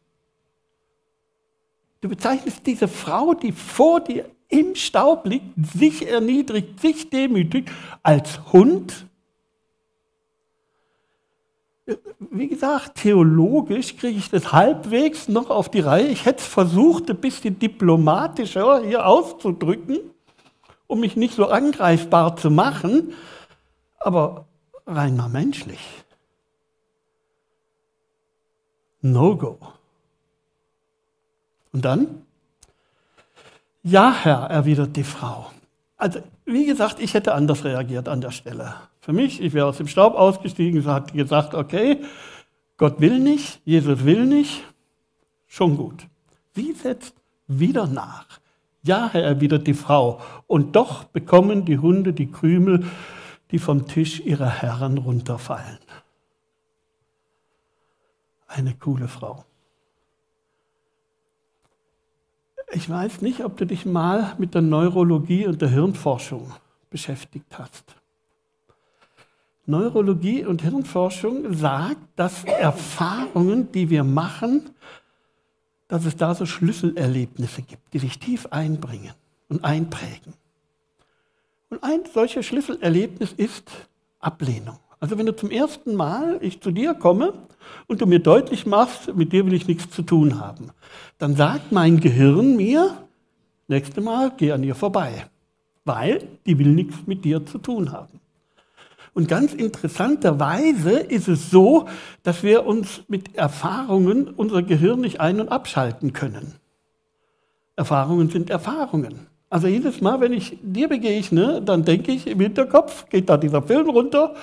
[2.02, 7.72] Du bezeichnest diese Frau, die vor dir im Staub liegt, sich erniedrigt, sich demütigt,
[8.04, 9.08] als Hund.
[12.30, 16.08] wie gesagt, theologisch kriege ich das halbwegs noch auf die Reihe.
[16.08, 20.00] Ich hätte es versucht, ein bisschen diplomatischer hier auszudrücken,
[20.88, 23.14] um mich nicht so angreifbar zu machen,
[24.00, 24.46] aber
[24.88, 25.82] rein mal menschlich.
[29.02, 29.58] No-go.
[31.74, 32.26] Und dann?
[33.84, 35.52] Ja, Herr, erwidert die Frau.
[35.98, 38.76] Also, wie gesagt, ich hätte anders reagiert an der Stelle.
[39.02, 42.00] Für mich, ich wäre aus dem Staub ausgestiegen hätte gesagt, okay,
[42.78, 44.64] Gott will nicht, Jesus will nicht,
[45.48, 46.08] schon gut.
[46.56, 47.16] Sie setzt
[47.48, 48.40] wieder nach.
[48.84, 52.86] Ja, Herr, erwidert die Frau, und doch bekommen die Hunde die Krümel,
[53.52, 55.80] die vom Tisch ihrer Herren runterfallen.
[58.48, 59.46] Eine coole Frau.
[62.76, 66.52] Ich weiß nicht, ob du dich mal mit der Neurologie und der Hirnforschung
[66.90, 67.96] beschäftigt hast.
[69.66, 74.72] Neurologie und Hirnforschung sagt, dass Erfahrungen, die wir machen,
[75.88, 79.14] dass es da so Schlüsselerlebnisse gibt, die sich tief einbringen
[79.50, 80.34] und einprägen.
[81.70, 83.70] Und ein solches Schlüsselerlebnis ist
[84.20, 84.80] Ablehnung.
[85.04, 87.34] Also wenn du zum ersten Mal ich zu dir komme
[87.88, 90.70] und du mir deutlich machst, mit dir will ich nichts zu tun haben,
[91.18, 92.96] dann sagt mein Gehirn mir,
[93.68, 95.26] nächste Mal geh an ihr vorbei,
[95.84, 98.22] weil die will nichts mit dir zu tun haben.
[99.14, 101.90] Und ganz interessanterweise ist es so,
[102.24, 106.54] dass wir uns mit Erfahrungen unser Gehirn nicht ein- und abschalten können.
[107.76, 109.28] Erfahrungen sind Erfahrungen.
[109.50, 113.62] Also jedes Mal, wenn ich dir begegne, dann denke ich im Hinterkopf, geht da dieser
[113.62, 114.34] Film runter,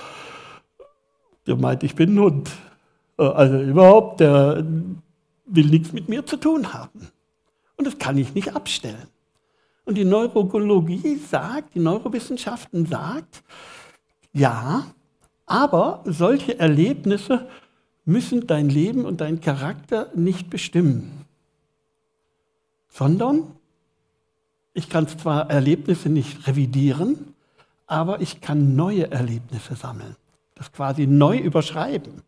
[1.46, 2.50] der meint, ich bin ein Hund.
[3.18, 4.64] Äh, also überhaupt, der
[5.46, 7.08] will nichts mit mir zu tun haben.
[7.76, 9.08] Und das kann ich nicht abstellen.
[9.84, 13.42] Und die Neurologie sagt, die Neurowissenschaften sagt,
[14.32, 14.86] ja,
[15.46, 17.48] aber solche Erlebnisse
[18.04, 21.24] müssen dein Leben und dein Charakter nicht bestimmen,
[22.88, 23.52] sondern
[24.74, 27.34] ich kann zwar Erlebnisse nicht revidieren,
[27.86, 30.16] aber ich kann neue Erlebnisse sammeln,
[30.60, 32.22] das quasi neu überschreiben.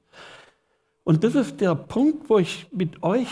[1.05, 3.29] Und das ist der Punkt, wo ich mit euch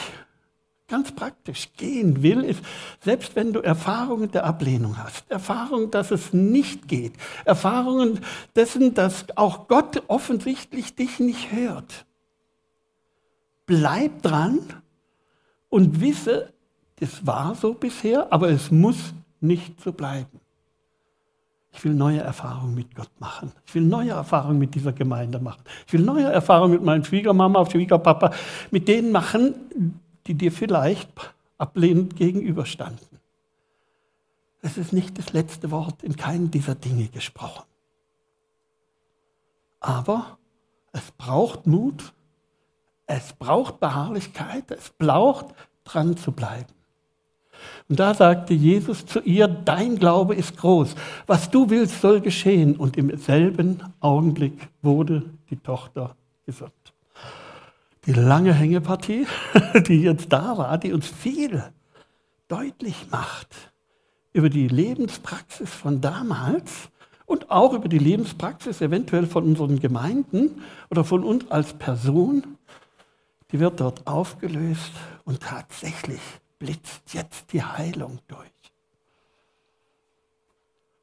[0.88, 2.62] ganz praktisch gehen will, ist,
[3.00, 7.14] selbst wenn du Erfahrungen der Ablehnung hast, Erfahrungen, dass es nicht geht,
[7.46, 8.20] Erfahrungen
[8.54, 12.04] dessen, dass auch Gott offensichtlich dich nicht hört,
[13.64, 14.58] bleib dran
[15.70, 16.52] und wisse,
[16.98, 20.39] es war so bisher, aber es muss nicht so bleiben.
[21.72, 23.52] Ich will neue Erfahrungen mit Gott machen.
[23.64, 25.62] Ich will neue Erfahrungen mit dieser Gemeinde machen.
[25.87, 28.33] Ich will neue Erfahrungen mit meinen Schwiegermama, Schwiegerpapa,
[28.70, 31.09] mit denen machen, die dir vielleicht
[31.59, 33.20] ablehnend gegenüberstanden.
[34.62, 37.64] Es ist nicht das letzte Wort in keinem dieser Dinge gesprochen.
[39.78, 40.38] Aber
[40.92, 42.12] es braucht Mut,
[43.06, 45.46] es braucht Beharrlichkeit, es braucht
[45.85, 46.72] dran zu bleiben.
[47.88, 50.94] Und da sagte Jesus zu ihr, dein Glaube ist groß,
[51.26, 52.76] was du willst soll geschehen.
[52.76, 56.72] Und im selben Augenblick wurde die Tochter gesund
[58.06, 59.26] die lange Hängepartie,
[59.86, 61.62] die jetzt da war, die uns viel
[62.48, 63.72] deutlich macht
[64.32, 66.88] über die Lebenspraxis von damals
[67.26, 72.56] und auch über die Lebenspraxis eventuell von unseren Gemeinden oder von uns als Person,
[73.52, 74.92] die wird dort aufgelöst
[75.24, 76.20] und tatsächlich
[76.60, 78.48] blitzt jetzt die Heilung durch.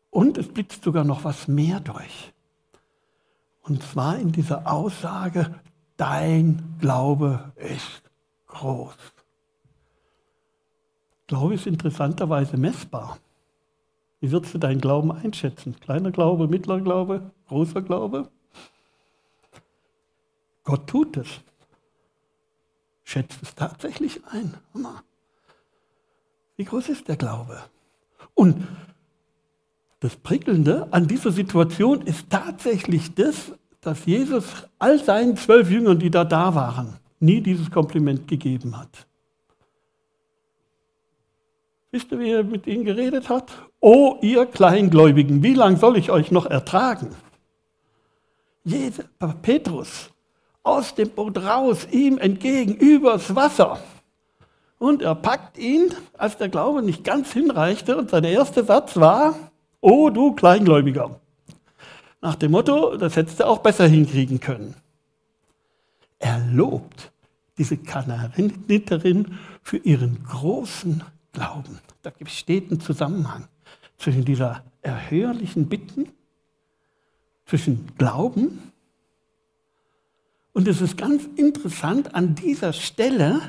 [0.10, 2.34] Und es blitzt sogar noch was mehr durch.
[3.64, 5.54] Und zwar in dieser Aussage,
[5.98, 8.04] dein Glaube ist
[8.48, 8.96] groß.
[11.28, 13.18] Glaube ist interessanterweise messbar.
[14.22, 15.78] Wie würdest du deinen Glauben einschätzen?
[15.80, 18.30] Kleiner Glaube, mittlerer Glaube, großer Glaube?
[20.64, 21.28] Gott tut es.
[23.04, 24.58] Schätzt es tatsächlich ein.
[26.58, 27.62] Wie groß ist der Glaube?
[28.34, 28.68] Und
[30.00, 36.12] das Prickelnde an dieser Situation ist tatsächlich das, dass Jesus all seinen zwölf Jüngern, die
[36.12, 39.08] da da waren, nie dieses Kompliment gegeben hat.
[41.92, 43.52] Wisst ihr, wie er mit ihnen geredet hat?
[43.80, 47.16] O ihr Kleingläubigen, wie lange soll ich euch noch ertragen?
[48.64, 49.06] Jeder,
[49.42, 50.12] Petrus
[50.64, 53.80] aus dem Boot raus, ihm entgegen, übers Wasser.
[54.80, 59.36] Und er packt ihn, als der Glaube nicht ganz hinreichte, und sein erster Satz war,
[59.82, 61.20] O du Kleingläubiger.
[62.22, 64.76] Nach dem Motto, das hättest du auch besser hinkriegen können.
[66.20, 67.12] Er lobt
[67.58, 71.80] diese Kananiterin für ihren großen Glauben.
[72.02, 73.48] Da besteht ein Zusammenhang
[73.98, 76.10] zwischen dieser erhörlichen Bitten,
[77.46, 78.72] zwischen Glauben
[80.58, 83.42] Und es ist ganz interessant an dieser Stelle,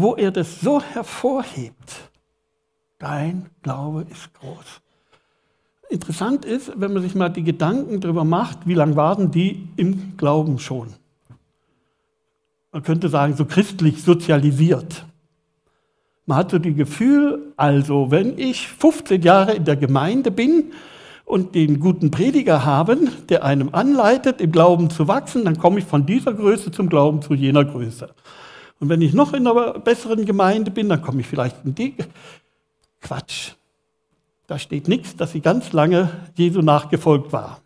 [0.00, 2.10] wo er das so hervorhebt.
[2.98, 4.80] Dein Glaube ist groß.
[5.90, 10.16] Interessant ist, wenn man sich mal die Gedanken darüber macht, wie lange waren die im
[10.16, 10.94] Glauben schon?
[12.72, 15.04] Man könnte sagen, so christlich sozialisiert.
[16.26, 20.72] Man hat so die Gefühl, also wenn ich 15 Jahre in der Gemeinde bin
[21.24, 25.84] und den guten Prediger haben, der einem anleitet, im Glauben zu wachsen, dann komme ich
[25.84, 28.14] von dieser Größe zum Glauben zu jener Größe.
[28.80, 31.94] Und wenn ich noch in einer besseren Gemeinde bin, dann komme ich vielleicht in die.
[33.00, 33.52] Quatsch.
[34.46, 37.60] Da steht nichts, dass sie ganz lange Jesu nachgefolgt war.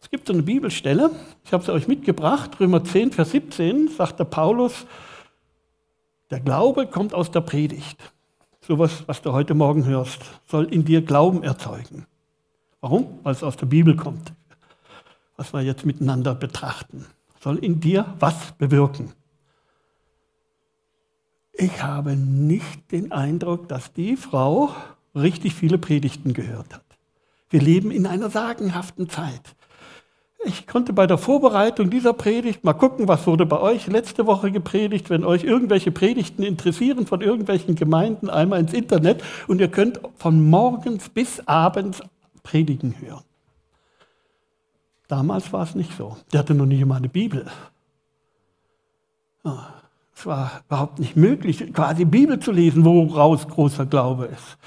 [0.00, 1.10] Es gibt so eine Bibelstelle,
[1.44, 4.86] ich habe sie euch mitgebracht, Römer 10, Vers 17, sagt der Paulus,
[6.30, 7.98] der Glaube kommt aus der Predigt.
[8.60, 12.06] Sowas, was du heute Morgen hörst, soll in dir Glauben erzeugen.
[12.80, 13.18] Warum?
[13.24, 14.32] Weil es aus der Bibel kommt.
[15.36, 17.04] Was wir jetzt miteinander betrachten.
[17.40, 19.12] Soll in dir was bewirken.
[21.60, 24.70] Ich habe nicht den Eindruck, dass die Frau
[25.14, 26.84] richtig viele Predigten gehört hat.
[27.50, 29.54] Wir leben in einer sagenhaften Zeit.
[30.42, 34.50] Ich konnte bei der Vorbereitung dieser Predigt mal gucken, was wurde bei euch letzte Woche
[34.50, 35.10] gepredigt.
[35.10, 40.48] Wenn euch irgendwelche Predigten interessieren von irgendwelchen Gemeinden, einmal ins Internet und ihr könnt von
[40.48, 42.00] morgens bis abends
[42.42, 43.24] Predigen hören.
[45.08, 46.16] Damals war es nicht so.
[46.32, 47.44] Der hatte noch nicht immer eine Bibel.
[50.20, 54.58] Es war überhaupt nicht möglich, quasi Bibel zu lesen, woraus großer Glaube ist.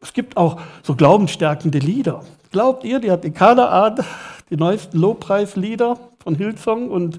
[0.00, 2.22] Es gibt auch so glaubensstärkende Lieder.
[2.52, 4.04] Glaubt ihr, die hat die Kaderart,
[4.50, 7.18] die neuesten Lobpreislieder von Hillsong und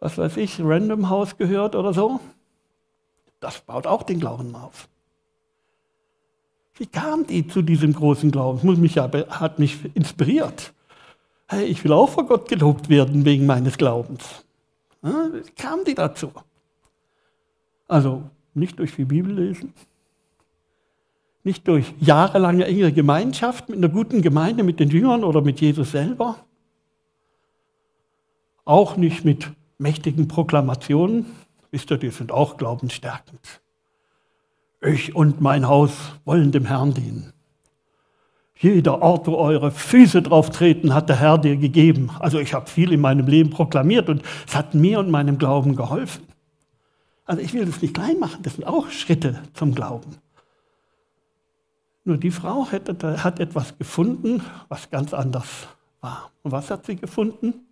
[0.00, 2.20] was weiß ich, Random House gehört oder so?
[3.40, 4.86] Das baut auch den Glauben auf.
[6.74, 8.60] Wie kam die zu diesem großen Glauben?
[8.64, 10.74] Muss mich ja, hat mich inspiriert.
[11.46, 14.44] Hey, ich will auch vor Gott gelobt werden wegen meines Glaubens.
[15.00, 16.30] Wie kam die dazu?
[17.88, 18.22] Also
[18.54, 19.72] nicht durch viel Bibel lesen,
[21.42, 25.92] nicht durch jahrelange enge Gemeinschaft mit einer guten Gemeinde, mit den Jüngern oder mit Jesus
[25.92, 26.36] selber.
[28.64, 31.24] Auch nicht mit mächtigen Proklamationen.
[31.70, 33.62] Wisst ihr, die sind auch glaubensstärkend.
[34.82, 35.92] Ich und mein Haus
[36.24, 37.32] wollen dem Herrn dienen.
[38.60, 42.10] Jeder Ort, wo eure Füße drauf treten, hat der Herr dir gegeben.
[42.18, 45.76] Also ich habe viel in meinem Leben proklamiert und es hat mir und meinem Glauben
[45.76, 46.27] geholfen.
[47.28, 50.16] Also ich will das nicht klein machen, das sind auch Schritte zum Glauben.
[52.04, 55.68] Nur die Frau hätte, hat etwas gefunden, was ganz anders
[56.00, 56.30] war.
[56.42, 57.66] Und was hat sie gefunden?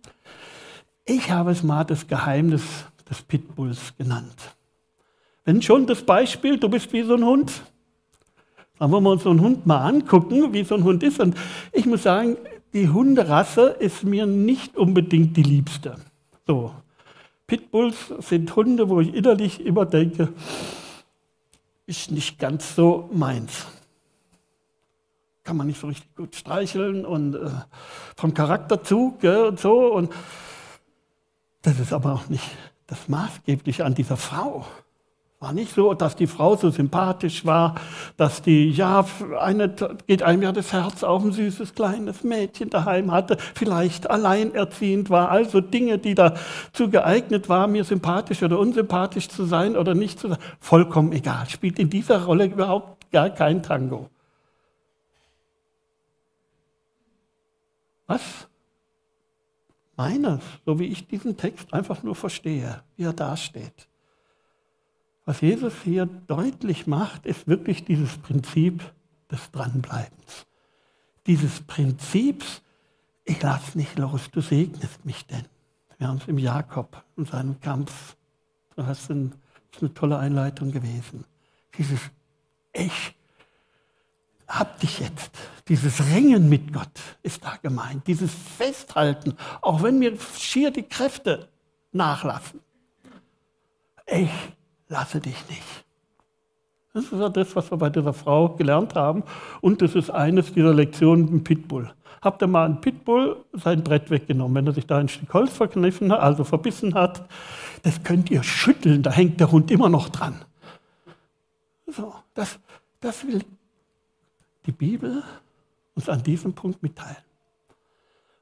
[1.05, 2.61] Ich habe es mal das Geheimnis
[3.09, 4.55] des Pitbulls genannt.
[5.43, 7.63] Wenn schon das Beispiel, du bist wie so ein Hund.
[8.77, 11.19] Dann wollen wir uns so einen Hund mal angucken, wie so ein Hund ist.
[11.19, 11.35] Und
[11.71, 12.37] ich muss sagen,
[12.73, 15.95] die Hunderasse ist mir nicht unbedingt die liebste.
[16.45, 16.73] So.
[17.47, 20.33] Pitbulls sind Hunde, wo ich innerlich immer denke,
[21.85, 23.65] ist nicht ganz so meins
[25.47, 27.49] kann man nicht so richtig gut streicheln und äh,
[28.17, 29.93] vom Charakterzug gell, und so.
[29.93, 30.13] Und
[31.61, 32.43] das ist aber auch nicht
[32.85, 34.65] das Maßgebliche an dieser Frau.
[35.39, 37.75] War nicht so, dass die Frau so sympathisch war,
[38.17, 39.05] dass die, ja,
[39.39, 39.69] eine,
[40.07, 45.29] geht einem ja das Herz auf, ein süßes kleines Mädchen daheim hatte, vielleicht alleinerziehend war,
[45.29, 50.29] also Dinge, die dazu geeignet waren, mir sympathisch oder unsympathisch zu sein oder nicht zu
[50.29, 54.09] sein, vollkommen egal, spielt in dieser Rolle überhaupt gar kein Tango.
[58.07, 58.47] Was?
[59.95, 63.87] Meines, so wie ich diesen Text einfach nur verstehe, wie er dasteht.
[65.27, 68.81] Was Jesus hier deutlich macht, ist wirklich dieses Prinzip
[69.29, 70.45] des Dranbleibens.
[71.25, 72.61] Dieses Prinzips,
[73.25, 75.43] ich lass nicht los, du segnest mich denn.
[75.97, 78.15] Wir haben es im Jakob in seinem Kampf.
[78.77, 81.25] Das ist eine tolle Einleitung gewesen.
[81.77, 81.99] Dieses
[82.71, 83.13] Ich
[84.47, 85.37] hab dich jetzt.
[85.67, 88.07] Dieses Ringen mit Gott ist da gemeint.
[88.07, 91.49] Dieses Festhalten, auch wenn mir schier die Kräfte
[91.91, 92.61] nachlassen.
[94.05, 94.29] Ich
[94.89, 95.63] lasse dich nicht.
[96.93, 99.23] Das ist ja das, was wir bei dieser Frau gelernt haben.
[99.61, 101.93] Und das ist eines dieser Lektionen im Pitbull.
[102.21, 105.53] Habt ihr mal einen Pitbull sein Brett weggenommen, wenn er sich da ein Stück Holz
[105.53, 107.27] verkniffen hat, also verbissen hat,
[107.83, 110.41] das könnt ihr schütteln, da hängt der Hund immer noch dran.
[111.85, 112.57] So, das,
[112.99, 113.43] das will
[114.65, 115.23] die Bibel
[115.93, 117.17] uns an diesem Punkt mitteilen.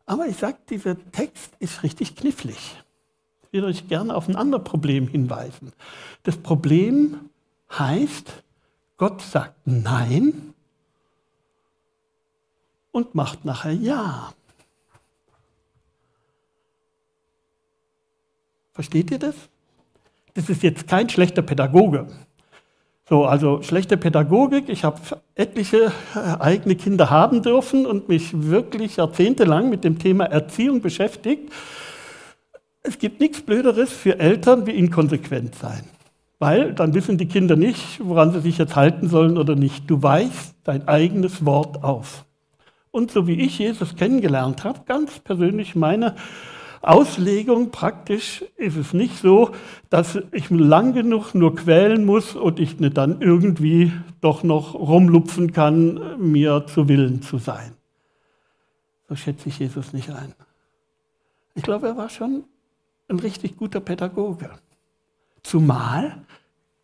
[0.05, 2.83] Aber ich sage, dieser Text ist richtig knifflig.
[3.55, 5.71] Will euch gerne auf ein anderes Problem hinweisen.
[6.23, 7.29] Das Problem
[7.71, 8.43] heißt,
[8.97, 10.53] Gott sagt Nein
[12.91, 14.33] und macht nachher Ja.
[18.73, 19.35] Versteht ihr das?
[20.33, 22.07] Das ist jetzt kein schlechter Pädagoge.
[23.07, 24.67] So, also schlechte Pädagogik.
[24.67, 24.99] Ich habe
[25.35, 31.53] etliche äh, eigene Kinder haben dürfen und mich wirklich jahrzehntelang mit dem Thema Erziehung beschäftigt.
[32.87, 35.83] Es gibt nichts Blöderes für Eltern wie inkonsequent sein.
[36.39, 39.89] Weil dann wissen die Kinder nicht, woran sie sich jetzt halten sollen oder nicht.
[39.89, 42.25] Du weichst dein eigenes Wort auf.
[42.91, 46.15] Und so wie ich Jesus kennengelernt habe, ganz persönlich meine
[46.81, 49.51] Auslegung praktisch ist es nicht so,
[49.89, 55.99] dass ich lang genug nur quälen muss und ich dann irgendwie doch noch rumlupfen kann,
[56.19, 57.73] mir zu Willen zu sein.
[59.09, 60.33] So schätze ich Jesus nicht ein.
[61.55, 62.43] Ich glaube, er war schon
[63.07, 64.49] ein richtig guter Pädagoge.
[65.43, 66.17] Zumal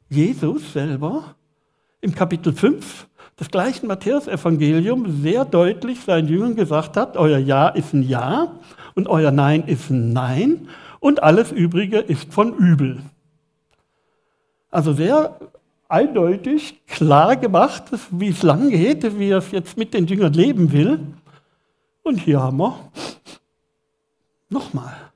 [0.09, 1.35] Jesus selber
[2.01, 3.07] im Kapitel 5
[3.39, 8.59] des gleichen Matthäusevangelium sehr deutlich seinen Jüngern gesagt hat, euer Ja ist ein Ja
[8.93, 10.67] und euer Nein ist ein Nein
[10.99, 13.01] und alles Übrige ist von übel.
[14.69, 15.39] Also sehr
[15.89, 20.71] eindeutig, klar gemacht, wie es lang geht, wie er es jetzt mit den Jüngern leben
[20.71, 20.99] will.
[22.03, 22.91] Und hier haben wir
[24.49, 25.10] nochmal.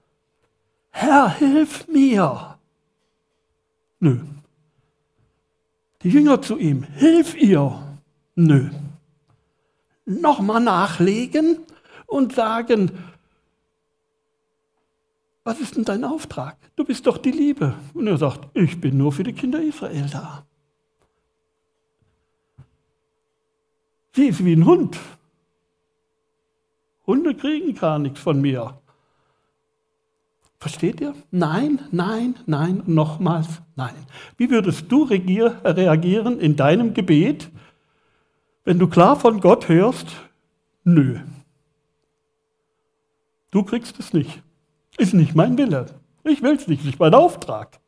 [0.98, 2.58] Herr, hilf mir.
[4.00, 4.18] Nö.
[6.02, 8.00] Die Jünger zu ihm, hilf ihr.
[8.36, 8.70] Nö.
[10.06, 11.58] Nochmal nachlegen
[12.08, 12.92] und sagen,
[15.44, 16.56] was ist denn dein Auftrag?
[16.78, 17.76] Du bist doch die Liebe.
[17.94, 20.46] Und er sagt, ich bin nur für die Kinder Israel da.
[24.14, 24.98] Sie ist wie ein Hund.
[27.06, 28.80] Hunde kriegen gar nichts von mir.
[30.66, 31.14] Versteht ihr?
[31.30, 33.94] Nein, nein, nein, nochmals nein.
[34.36, 37.52] Wie würdest du reagieren in deinem Gebet,
[38.64, 40.08] wenn du klar von Gott hörst,
[40.84, 41.20] nö,
[43.52, 44.42] du kriegst es nicht.
[44.98, 45.86] Ist nicht mein Wille.
[46.24, 47.80] Ich will es nicht, nicht mein Auftrag.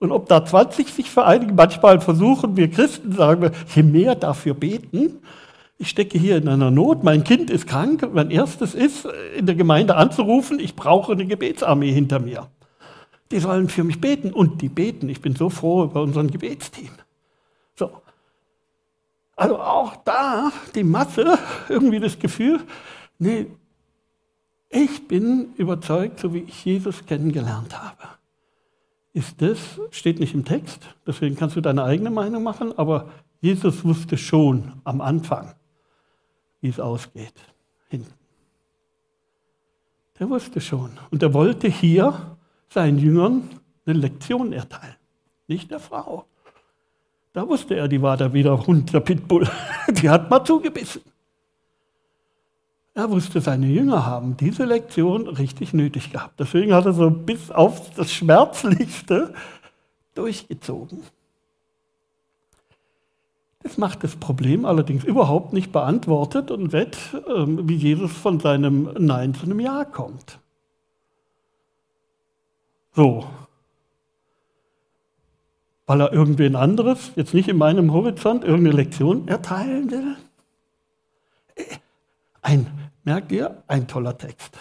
[0.00, 4.54] Und ob da 20 sich vereinigen, manchmal versuchen wir Christen, sagen wir, je mehr dafür
[4.54, 5.22] beten,
[5.78, 9.06] ich stecke hier in einer Not, mein Kind ist krank, mein erstes ist,
[9.36, 12.48] in der Gemeinde anzurufen, ich brauche eine Gebetsarmee hinter mir.
[13.30, 15.08] Die sollen für mich beten und die beten.
[15.08, 16.90] Ich bin so froh über unseren Gebetsteam.
[17.76, 17.90] So.
[19.36, 22.60] Also auch da die Masse, irgendwie das Gefühl,
[23.18, 23.46] nee,
[24.68, 28.18] ich bin überzeugt, so wie ich Jesus kennengelernt habe.
[29.12, 29.58] Ist das,
[29.90, 33.08] steht nicht im Text, deswegen kannst du deine eigene Meinung machen, aber
[33.40, 35.54] Jesus wusste schon am Anfang,
[36.60, 37.34] wie es ausgeht.
[37.88, 38.12] Hinten.
[40.18, 40.98] Der wusste schon.
[41.10, 42.36] Und er wollte hier
[42.68, 43.48] seinen Jüngern
[43.86, 44.96] eine Lektion erteilen,
[45.46, 46.26] nicht der Frau.
[47.32, 49.48] Da wusste er, die war da wieder Hund, der Pitbull.
[49.90, 51.02] Die hat mal zugebissen.
[52.94, 56.40] Er wusste, seine Jünger haben diese Lektion richtig nötig gehabt.
[56.40, 59.32] Deswegen hat er so bis auf das Schmerzlichste
[60.16, 61.04] durchgezogen.
[63.60, 66.96] Das macht das Problem allerdings überhaupt nicht beantwortet und wird,
[67.28, 70.38] ähm, wie Jesus von seinem Nein zu einem Ja kommt.
[72.92, 73.26] So.
[75.86, 80.16] Weil er irgendwen anderes, jetzt nicht in meinem Horizont, irgendeine Lektion erteilen will.
[82.42, 83.62] Ein Merkt ihr?
[83.66, 84.58] Ein toller Text,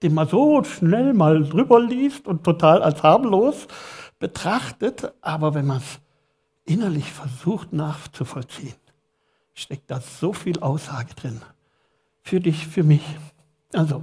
[0.00, 3.66] den man so schnell mal drüber liest und total als harmlos
[4.20, 5.98] betrachtet, aber wenn man es
[6.66, 8.74] innerlich versucht nachzuvollziehen,
[9.54, 11.40] steckt da so viel Aussage drin.
[12.22, 13.04] Für dich, für mich.
[13.72, 14.02] Also,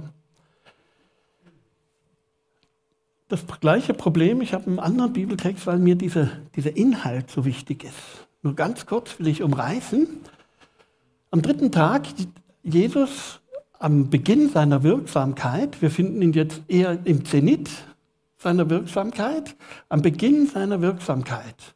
[3.28, 7.84] das gleiche Problem, ich habe einen anderen Bibeltext, weil mir diese, dieser Inhalt so wichtig
[7.84, 8.26] ist.
[8.42, 10.06] Nur ganz kurz will ich umreißen.
[11.30, 12.06] Am dritten Tag,
[12.62, 13.40] Jesus
[13.78, 17.70] am Beginn seiner Wirksamkeit, wir finden ihn jetzt eher im Zenit
[18.38, 19.56] seiner Wirksamkeit,
[19.88, 21.74] am Beginn seiner Wirksamkeit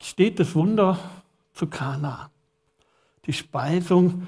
[0.00, 0.98] steht das Wunder
[1.52, 2.30] zu Kana.
[3.26, 4.26] Die Speisung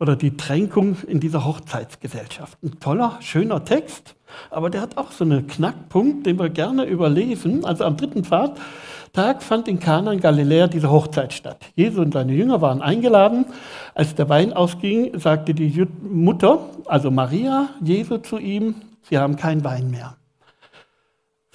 [0.00, 2.58] oder die Tränkung in dieser Hochzeitsgesellschaft.
[2.62, 4.16] Ein toller, schöner Text,
[4.50, 7.64] aber der hat auch so einen Knackpunkt, den wir gerne überlesen.
[7.64, 11.66] Also am dritten Tag fand in Kana in Galiläa diese Hochzeit statt.
[11.76, 13.46] Jesus und seine Jünger waren eingeladen.
[13.94, 19.62] Als der Wein ausging, sagte die Mutter, also Maria, Jesu zu ihm, sie haben keinen
[19.62, 20.16] Wein mehr.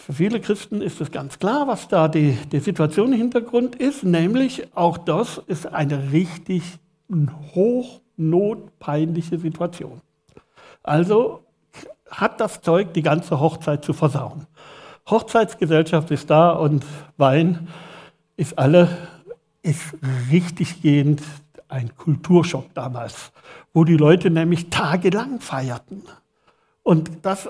[0.08, 4.06] Für viele Christen ist es ganz klar, was da die, die Situation im Hintergrund ist,
[4.06, 6.64] nämlich auch das ist eine richtig
[7.54, 10.00] hochnotpeinliche Situation.
[10.82, 11.44] Also
[12.10, 14.48] hat das Zeug, die ganze Hochzeit zu versauen.
[15.10, 16.86] Hochzeitsgesellschaft ist da und
[17.18, 17.68] Wein
[18.38, 18.88] ist alle,
[19.62, 19.94] ist
[20.32, 21.22] richtig gehend
[21.68, 23.34] ein Kulturschock damals,
[23.74, 26.04] wo die Leute nämlich tagelang feierten.
[26.82, 27.50] Und das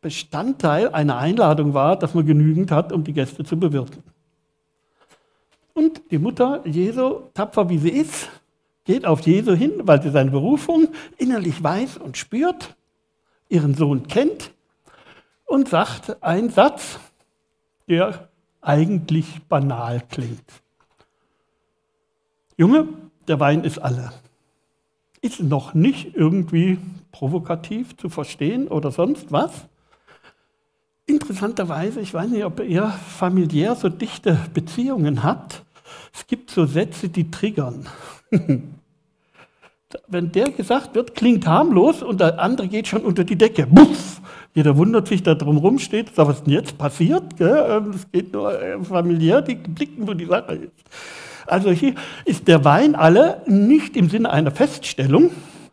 [0.00, 4.02] Bestandteil einer Einladung war, dass man genügend hat, um die Gäste zu bewirten.
[5.74, 8.28] Und die Mutter Jesu, tapfer wie sie ist,
[8.84, 12.76] geht auf Jesu hin, weil sie seine Berufung innerlich weiß und spürt,
[13.48, 14.52] ihren Sohn kennt
[15.44, 16.98] und sagt einen Satz,
[17.88, 18.28] der
[18.60, 20.62] eigentlich banal klingt.
[22.56, 22.88] Junge,
[23.26, 24.12] der Wein ist alle.
[25.20, 26.78] Ist noch nicht irgendwie
[27.12, 29.66] provokativ zu verstehen oder sonst was.
[31.10, 35.64] Interessanterweise, ich weiß nicht, ob ihr familiär so dichte Beziehungen habt,
[36.14, 37.86] es gibt so Sätze, die triggern.
[40.06, 43.66] Wenn der gesagt wird, klingt harmlos und der andere geht schon unter die Decke.
[43.66, 44.20] Buff!
[44.54, 47.24] Jeder wundert sich, da drum rumsteht, was ist denn jetzt passiert?
[47.40, 50.72] Ähm, es geht nur äh, familiär, die blicken, wo die Sache ist.
[51.46, 51.94] Also hier
[52.24, 55.30] ist der Wein alle nicht im Sinne einer Feststellung,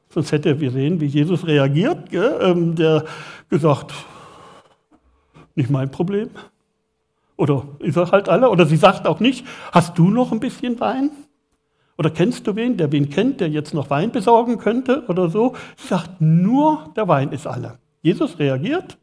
[0.09, 3.05] sonst hätte wir sehen, wie Jesus reagiert, ähm, der
[3.49, 3.93] gesagt,
[5.57, 6.29] nicht mein Problem.
[7.35, 8.49] Oder ist er halt alle?
[8.49, 11.11] Oder sie sagt auch nicht, hast du noch ein bisschen Wein?
[11.97, 15.55] Oder kennst du wen, der wen kennt, der jetzt noch Wein besorgen könnte oder so?
[15.77, 17.79] Sie sagt, nur der Wein ist alle.
[18.01, 18.97] Jesus reagiert.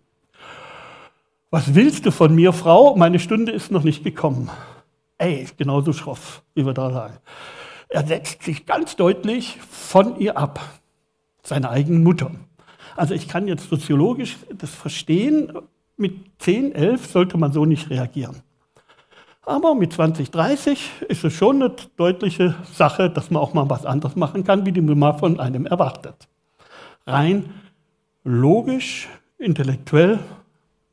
[1.51, 2.97] Was willst du von mir, Frau?
[2.97, 4.51] Meine Stunde ist noch nicht gekommen.
[5.19, 7.19] Ey, ist genauso schroff, wie wir da sagen.
[7.89, 10.61] Er setzt sich ganz deutlich von ihr ab,
[11.43, 12.31] seiner eigenen Mutter.
[12.97, 15.53] Also ich kann jetzt soziologisch das verstehen,
[15.97, 18.43] mit 10, 11 sollte man so nicht reagieren.
[19.47, 23.85] Aber mit 20, 30 ist es schon eine deutliche Sache, dass man auch mal was
[23.85, 26.29] anderes machen kann, wie die Mama von einem erwartet.
[27.07, 27.51] Rein
[28.25, 30.19] logisch, intellektuell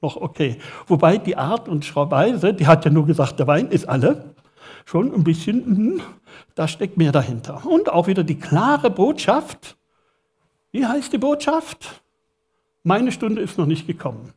[0.01, 0.57] noch okay.
[0.87, 4.35] Wobei die Art und Weise, die hat ja nur gesagt, der Wein ist alle,
[4.85, 6.01] schon ein bisschen, hm,
[6.55, 7.65] da steckt mehr dahinter.
[7.65, 9.77] Und auch wieder die klare Botschaft.
[10.71, 12.01] Wie heißt die Botschaft?
[12.83, 14.33] Meine Stunde ist noch nicht gekommen.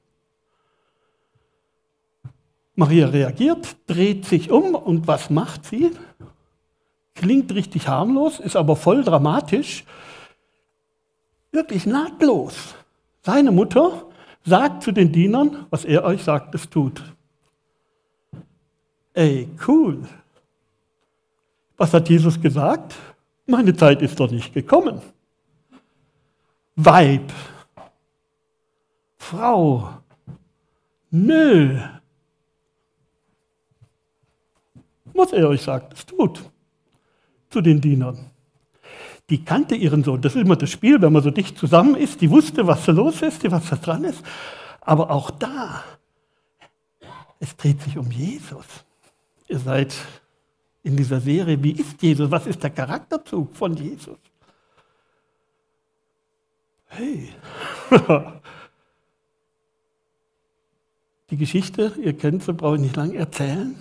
[2.76, 5.92] Maria reagiert, dreht sich um und was macht sie?
[7.14, 9.84] Klingt richtig harmlos, ist aber voll dramatisch.
[11.52, 12.74] Wirklich nahtlos.
[13.22, 14.06] Seine Mutter
[14.44, 17.02] sagt zu den Dienern, was er euch sagt, es tut.
[19.12, 20.02] Ey, cool.
[21.76, 22.96] Was hat Jesus gesagt?
[23.46, 25.00] Meine Zeit ist doch nicht gekommen.
[26.76, 27.32] Weib,
[29.16, 29.90] Frau,
[31.10, 31.80] nö,
[35.14, 36.50] was er euch sagt, es tut.
[37.50, 38.30] Zu den Dienern.
[39.30, 40.20] Die kannte ihren Sohn.
[40.20, 42.20] Das ist immer das Spiel, wenn man so dicht zusammen ist.
[42.20, 44.22] Die wusste, was da los ist, was da dran ist.
[44.80, 45.82] Aber auch da,
[47.40, 48.66] es dreht sich um Jesus.
[49.48, 49.94] Ihr seid
[50.82, 52.30] in dieser Serie, wie ist Jesus?
[52.30, 54.18] Was ist der Charakterzug von Jesus?
[56.86, 57.30] Hey.
[61.30, 63.74] Die Geschichte, ihr kennt sie, brauche ich nicht lange erzählen.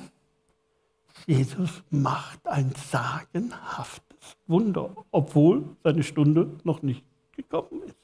[1.25, 7.03] Jesus macht ein sagenhaftes Wunder, obwohl seine Stunde noch nicht
[7.35, 7.95] gekommen ist.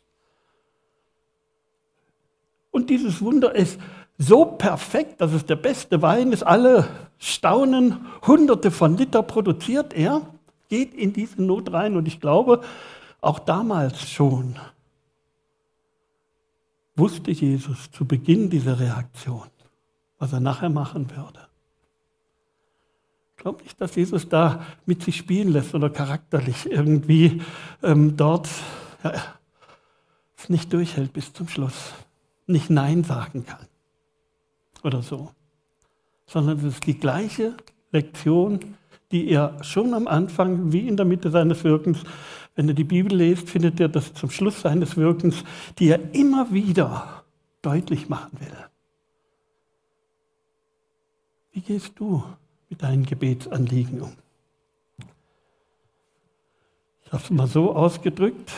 [2.71, 3.79] Und dieses Wunder ist
[4.17, 6.43] so perfekt, dass es der beste Wein ist.
[6.43, 10.21] Alle staunen, hunderte von Liter produziert er,
[10.69, 11.95] geht in diese Not rein.
[11.95, 12.61] Und ich glaube,
[13.21, 14.55] auch damals schon
[16.95, 19.47] wusste Jesus zu Beginn dieser Reaktion,
[20.19, 21.48] was er nachher machen würde.
[23.39, 27.41] Ich glaube nicht, dass Jesus da mit sich spielen lässt oder charakterlich irgendwie
[27.81, 28.49] ähm, dort
[29.01, 29.13] ja,
[30.35, 31.93] es nicht durchhält bis zum Schluss,
[32.47, 33.65] nicht Nein sagen kann
[34.83, 35.31] oder so,
[36.27, 37.53] sondern es ist die gleiche
[37.93, 38.75] Lektion,
[39.13, 41.99] die er schon am Anfang wie in der Mitte seines Wirkens,
[42.55, 45.45] wenn er die Bibel liest, findet er das zum Schluss seines Wirkens,
[45.77, 47.23] die er immer wieder
[47.61, 48.57] deutlich machen will.
[51.53, 52.21] Wie gehst du
[52.69, 54.13] mit deinen Gebetsanliegen um?
[57.03, 58.51] Ich habe es mal so ausgedrückt,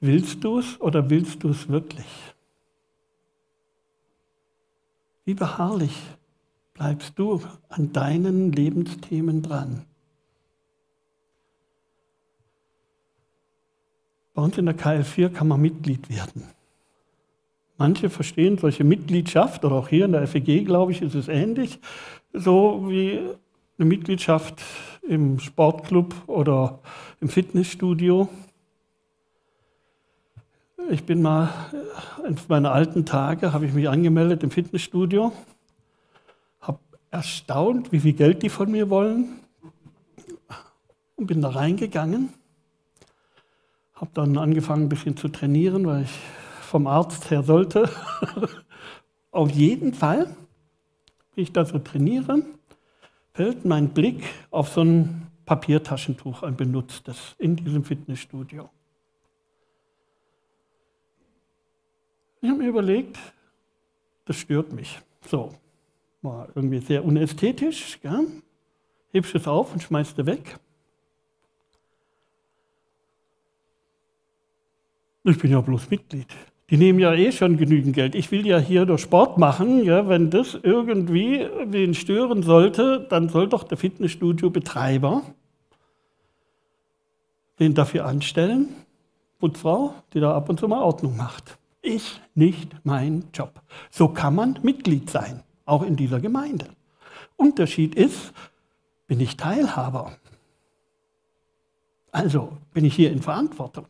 [0.00, 2.06] willst du es oder willst du es wirklich?
[5.24, 5.94] Wie beharrlich
[6.74, 9.84] bleibst du an deinen Lebensthemen dran?
[14.32, 16.44] Bei uns in der KL4 kann man Mitglied werden.
[17.76, 21.80] Manche verstehen solche Mitgliedschaft, oder auch hier in der FEG, glaube ich, ist es ähnlich,
[22.32, 23.20] so wie
[23.78, 24.62] eine Mitgliedschaft
[25.02, 26.80] im Sportclub oder
[27.20, 28.28] im Fitnessstudio.
[30.90, 31.50] Ich bin mal,
[32.26, 35.32] in meinen alten Tage, habe ich mich angemeldet im Fitnessstudio,
[36.60, 39.38] habe erstaunt, wie viel Geld die von mir wollen
[41.16, 42.30] und bin da reingegangen,
[43.94, 46.18] habe dann angefangen, ein bisschen zu trainieren, weil ich
[46.62, 47.88] vom Arzt her sollte.
[49.30, 50.34] auf jeden Fall,
[51.34, 52.42] wie ich da so trainiere,
[53.38, 58.68] fällt mein Blick auf so ein Papiertaschentuch, ein benutztes, in diesem Fitnessstudio.
[62.40, 63.16] Ich habe mir überlegt,
[64.24, 65.00] das stört mich.
[65.24, 65.54] So,
[66.20, 68.00] war irgendwie sehr unästhetisch.
[68.00, 68.26] Gell?
[69.12, 70.58] Hebst es auf und schmeißt es weg.
[75.22, 76.34] Ich bin ja bloß Mitglied.
[76.70, 78.14] Die nehmen ja eh schon genügend Geld.
[78.14, 79.82] Ich will ja hier nur Sport machen.
[79.84, 85.22] Ja, wenn das irgendwie wen stören sollte, dann soll doch der Fitnessstudio-Betreiber
[87.58, 88.68] den dafür anstellen,
[89.38, 91.58] Putzfrau, die da ab und zu mal Ordnung macht.
[91.82, 93.60] Ich nicht mein Job.
[93.90, 96.68] So kann man Mitglied sein, auch in dieser Gemeinde.
[97.36, 98.32] Unterschied ist,
[99.06, 100.12] bin ich Teilhaber.
[102.10, 103.86] Also bin ich hier in Verantwortung.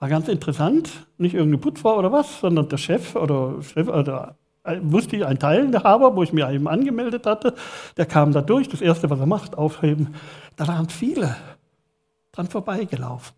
[0.00, 4.78] War ganz interessant, nicht irgendeine Putzfrau oder was, sondern der Chef oder Chef oder äh,
[4.82, 7.54] wusste ich, ein Teilhaber, wo ich mir eben angemeldet hatte,
[7.98, 8.68] der kam da durch.
[8.68, 10.14] Das erste, was er macht, aufheben.
[10.56, 11.36] Da waren viele
[12.32, 13.36] dran vorbeigelaufen.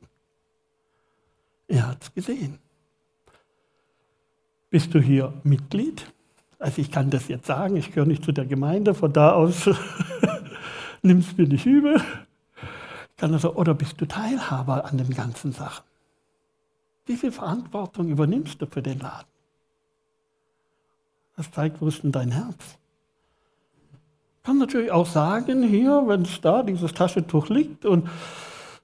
[1.66, 2.58] Er hat es gesehen.
[4.70, 6.12] Bist du hier Mitglied?
[6.60, 9.68] Also ich kann das jetzt sagen, ich gehöre nicht zu der Gemeinde, von da aus
[11.02, 12.00] nimmst du mir nicht übel.
[13.16, 15.91] kann also, oder bist du Teilhaber an den ganzen Sachen?
[17.06, 19.26] Wie viel Verantwortung übernimmst du für den Laden?
[21.36, 22.78] Das zeigt, wo ist denn dein Herz?
[24.42, 28.08] Kann natürlich auch sagen, hier, wenn es da dieses Taschentuch liegt und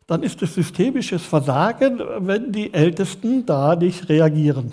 [0.06, 4.72] dann ist es systemisches Versagen, wenn die Ältesten da nicht reagieren.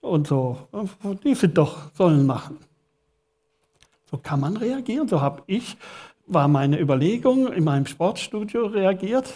[0.00, 0.58] Und so,
[1.24, 2.58] die sind doch, sollen machen.
[4.10, 5.76] So kann man reagieren, so habe ich,
[6.26, 9.32] war meine Überlegung in meinem Sportstudio reagiert.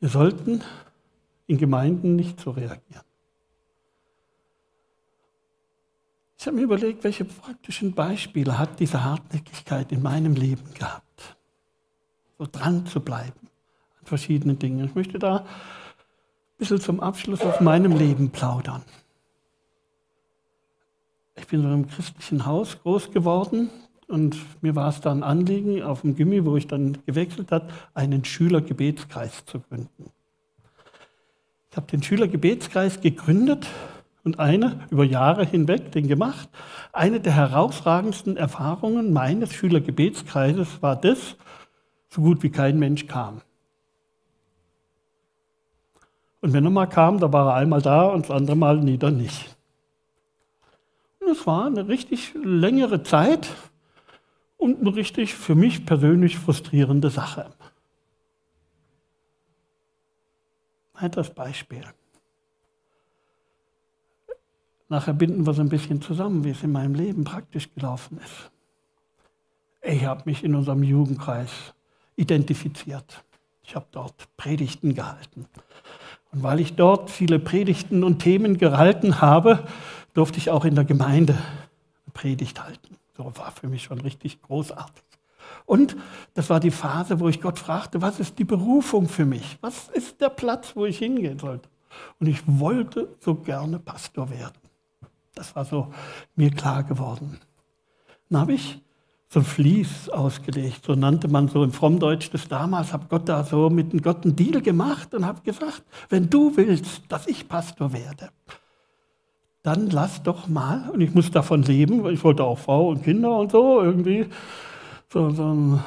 [0.00, 0.62] Wir sollten
[1.48, 3.02] in Gemeinden nicht so reagieren.
[6.38, 11.36] Ich habe mir überlegt, welche praktischen Beispiele hat diese Hartnäckigkeit in meinem Leben gehabt.
[12.38, 13.48] So dran zu bleiben
[13.98, 14.84] an verschiedenen Dingen.
[14.84, 15.46] Ich möchte da ein
[16.58, 18.84] bisschen zum Abschluss aus meinem Leben plaudern.
[21.34, 23.70] Ich bin in einem christlichen Haus groß geworden
[24.06, 28.24] und mir war es dann Anliegen, auf dem Gimmi, wo ich dann gewechselt habe, einen
[28.24, 30.12] Schülergebetskreis zu gründen.
[31.78, 33.68] Habe den Schülergebetskreis gegründet
[34.24, 36.48] und eine über Jahre hinweg den gemacht.
[36.92, 41.36] Eine der herausragendsten Erfahrungen meines Schülergebetskreises war das,
[42.08, 43.42] so gut wie kein Mensch kam.
[46.40, 49.12] Und wenn er mal kam, da war er einmal da und das andere Mal nieder
[49.12, 49.56] nicht.
[51.20, 53.50] Und es war eine richtig längere Zeit
[54.56, 57.46] und eine richtig für mich persönlich frustrierende Sache.
[61.00, 61.84] Weiteres Beispiel.
[64.88, 68.50] Nachher binden wir so ein bisschen zusammen, wie es in meinem Leben praktisch gelaufen ist.
[69.82, 71.74] Ich habe mich in unserem Jugendkreis
[72.16, 73.22] identifiziert.
[73.62, 75.46] Ich habe dort Predigten gehalten.
[76.32, 79.66] Und weil ich dort viele Predigten und Themen gehalten habe,
[80.14, 81.38] durfte ich auch in der Gemeinde
[82.12, 82.96] Predigt halten.
[83.16, 85.07] So war für mich schon richtig großartig.
[85.68, 85.96] Und
[86.32, 89.58] das war die Phase, wo ich Gott fragte, was ist die Berufung für mich?
[89.60, 91.68] Was ist der Platz, wo ich hingehen sollte?
[92.18, 94.56] Und ich wollte so gerne Pastor werden.
[95.34, 95.92] Das war so
[96.36, 97.38] mir klar geworden.
[98.30, 98.80] Dann habe ich
[99.28, 103.44] so ein Fließ ausgelegt, so nannte man so im Frommdeutsch das damals, habe Gott da
[103.44, 107.46] so mit dem Gott einen Deal gemacht und habe gesagt, wenn du willst, dass ich
[107.46, 108.30] Pastor werde,
[109.62, 113.02] dann lass doch mal, und ich muss davon leben, weil ich wollte auch Frau und
[113.02, 114.28] Kinder und so irgendwie,
[115.12, 115.82] so, so ein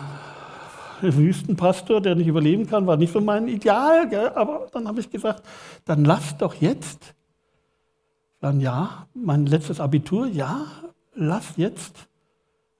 [1.01, 4.09] Wüstenpastor, der nicht überleben kann, war nicht so mein Ideal.
[4.09, 4.29] Gell?
[4.29, 5.43] Aber dann habe ich gesagt,
[5.85, 7.15] dann lass doch jetzt,
[8.39, 10.65] dann ja, mein letztes Abitur, ja,
[11.13, 12.07] lass jetzt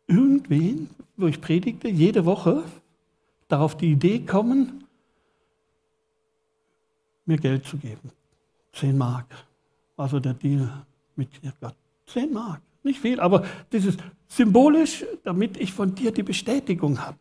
[0.08, 2.64] irgendwen, wo ich predigte, jede Woche
[3.48, 4.86] darauf die Idee kommen,
[7.26, 8.12] mir Geld zu geben.
[8.74, 9.28] Zehn Mark.
[9.98, 10.70] Also der Deal
[11.16, 11.30] mit
[11.60, 11.76] Gott.
[12.08, 12.62] Zehn Mark.
[12.84, 14.00] Nicht viel, aber ist
[14.32, 17.18] symbolisch, damit ich von dir die Bestätigung habe.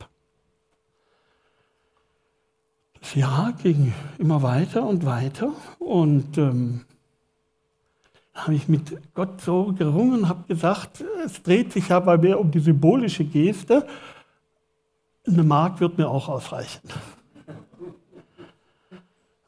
[3.01, 6.85] Das Jahr ging immer weiter und weiter und ähm,
[8.35, 12.51] habe ich mit Gott so gerungen, habe gesagt, es dreht sich ja bei mir um
[12.51, 13.87] die symbolische Geste.
[15.27, 16.89] Eine Mark wird mir auch ausreichen.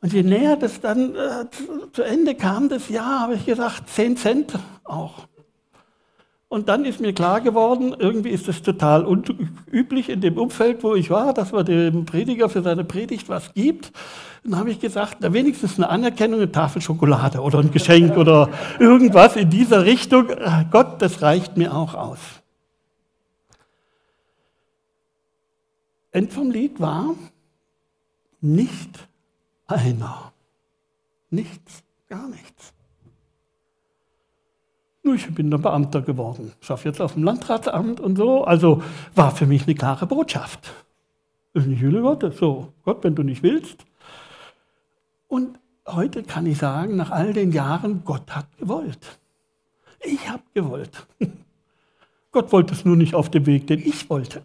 [0.00, 1.46] Und je näher das dann äh,
[1.92, 5.28] zu Ende kam, das Jahr, habe ich gesagt, 10 Cent auch.
[6.52, 10.94] Und dann ist mir klar geworden, irgendwie ist es total unüblich in dem Umfeld, wo
[10.94, 13.90] ich war, dass man dem Prediger für seine Predigt was gibt.
[14.44, 18.50] Dann habe ich gesagt, na wenigstens eine Anerkennung, eine Tafel Schokolade oder ein Geschenk oder
[18.78, 20.26] irgendwas in dieser Richtung.
[20.70, 22.18] Gott, das reicht mir auch aus.
[26.10, 27.14] End vom Lied war
[28.42, 29.08] nicht
[29.68, 30.34] einer.
[31.30, 32.74] Nichts, gar nichts.
[35.04, 38.44] Ich bin dann Beamter geworden, schaffe jetzt auf dem Landratsamt und so.
[38.44, 38.82] Also
[39.14, 40.72] war für mich eine klare Botschaft.
[41.52, 42.38] Das ist nicht Wille Gottes.
[42.38, 43.84] So, Gott, wenn du nicht willst.
[45.28, 49.18] Und heute kann ich sagen, nach all den Jahren, Gott hat gewollt.
[50.04, 51.06] Ich habe gewollt.
[52.32, 54.42] Gott wollte es nur nicht auf dem Weg, den ich wollte.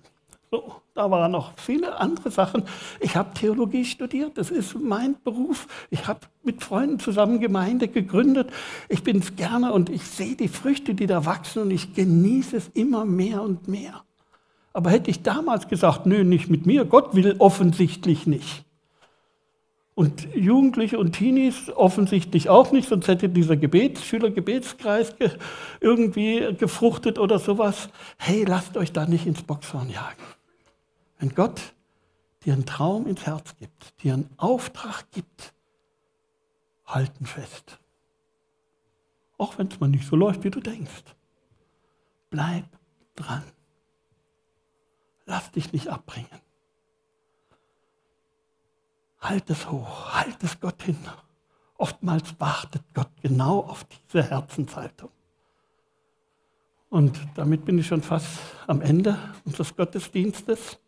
[0.52, 2.64] So, da waren noch viele andere Sachen.
[3.00, 5.68] Ich habe Theologie studiert, das ist mein Beruf.
[5.92, 8.50] Ich habe mit Freunden zusammen Gemeinde gegründet.
[8.90, 12.58] Ich bin es gerne und ich sehe die Früchte, die da wachsen und ich genieße
[12.58, 14.02] es immer mehr und mehr.
[14.74, 18.66] Aber hätte ich damals gesagt, nö, nicht mit mir, Gott will offensichtlich nicht.
[19.94, 25.32] Und Jugendliche und Teenies offensichtlich auch nicht, sonst hätte dieser Gebets, Schülergebetskreis ge
[25.80, 27.90] irgendwie gefruchtet oder sowas.
[28.18, 30.37] Hey, lasst euch da nicht ins Boxhorn jagen.
[31.20, 31.74] Wenn Gott
[32.44, 35.54] dir einen Traum ins Herz gibt, dir einen Auftrag gibt,
[36.86, 37.80] halten fest.
[39.38, 41.04] Auch wenn es mal nicht so läuft, wie du denkst.
[42.30, 42.66] Bleib
[43.16, 43.44] dran.
[45.26, 46.42] Lass dich nicht abbringen.
[49.20, 50.98] Halt es hoch, halt es Gott hin.
[51.78, 55.12] Oftmals wartet Gott genau auf diese Herzenshaltung.
[56.90, 60.80] Und damit bin ich schon fast am Ende unseres Gottesdienstes.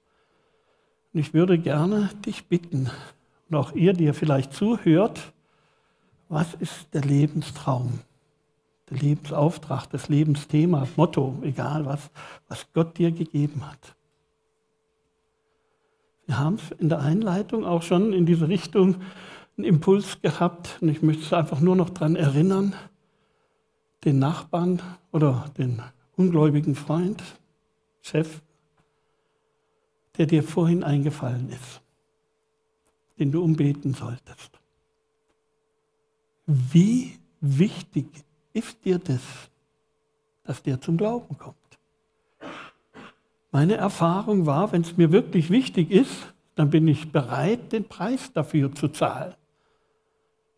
[1.13, 2.89] Und ich würde gerne dich bitten,
[3.49, 5.33] und auch ihr, die ihr vielleicht zuhört,
[6.27, 7.99] was ist der Lebenstraum,
[8.89, 12.11] der Lebensauftrag, das Lebensthema, Motto, egal was,
[12.47, 13.95] was Gott dir gegeben hat?
[16.27, 18.97] Wir haben es in der Einleitung auch schon in diese Richtung
[19.57, 22.75] einen Impuls gehabt und ich möchte es einfach nur noch daran erinnern,
[24.05, 24.79] den Nachbarn
[25.11, 25.81] oder den
[26.15, 27.23] ungläubigen Freund,
[28.01, 28.41] Chef,
[30.19, 31.81] der dir vorhin eingefallen ist,
[33.17, 34.59] den du umbeten solltest.
[36.45, 38.07] Wie wichtig
[38.51, 39.21] ist dir das,
[40.43, 41.55] dass der zum Glauben kommt?
[43.51, 48.33] Meine Erfahrung war, wenn es mir wirklich wichtig ist, dann bin ich bereit, den Preis
[48.33, 49.33] dafür zu zahlen.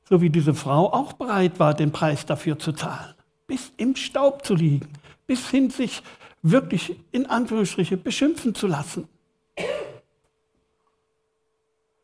[0.10, 3.14] So wie diese Frau auch bereit war, den Preis dafür zu zahlen.
[3.46, 4.90] Bis im Staub zu liegen,
[5.28, 6.02] bis hin sich
[6.42, 9.08] wirklich in Anführungsstriche beschimpfen zu lassen.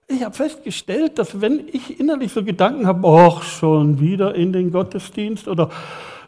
[0.07, 4.71] Ich habe festgestellt, dass wenn ich innerlich so Gedanken habe, ach, schon wieder in den
[4.71, 5.69] Gottesdienst oder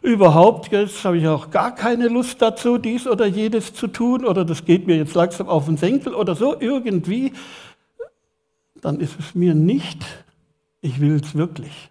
[0.02, 4.44] überhaupt, jetzt habe ich auch gar keine Lust dazu, dies oder jedes zu tun oder
[4.44, 7.32] das geht mir jetzt langsam auf den Senkel oder so irgendwie,
[8.80, 10.04] dann ist es mir nicht,
[10.80, 11.89] ich will es wirklich.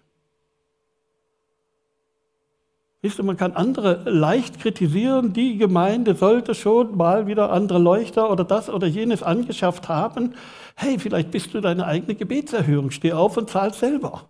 [3.02, 8.30] Wisst ihr, man kann andere leicht kritisieren, die Gemeinde sollte schon mal wieder andere Leuchter
[8.30, 10.34] oder das oder jenes angeschafft haben.
[10.76, 14.28] Hey, vielleicht bist du deine eigene Gebetserhöhung, steh auf und zahl selber.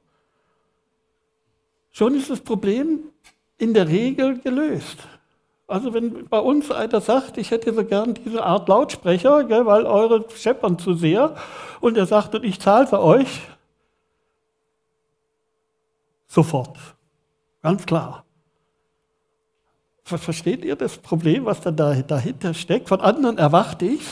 [1.90, 3.00] Schon ist das Problem
[3.58, 4.98] in der Regel gelöst.
[5.66, 9.84] Also wenn bei uns einer sagt, ich hätte so gern diese Art Lautsprecher, gell, weil
[9.84, 11.36] eure scheppern zu sehr,
[11.80, 13.40] und er sagt, und ich zahle für euch,
[16.26, 16.76] sofort.
[17.62, 18.24] Ganz klar.
[20.18, 22.88] Versteht ihr das Problem, was da dahinter steckt?
[22.88, 24.02] Von anderen erwarte ich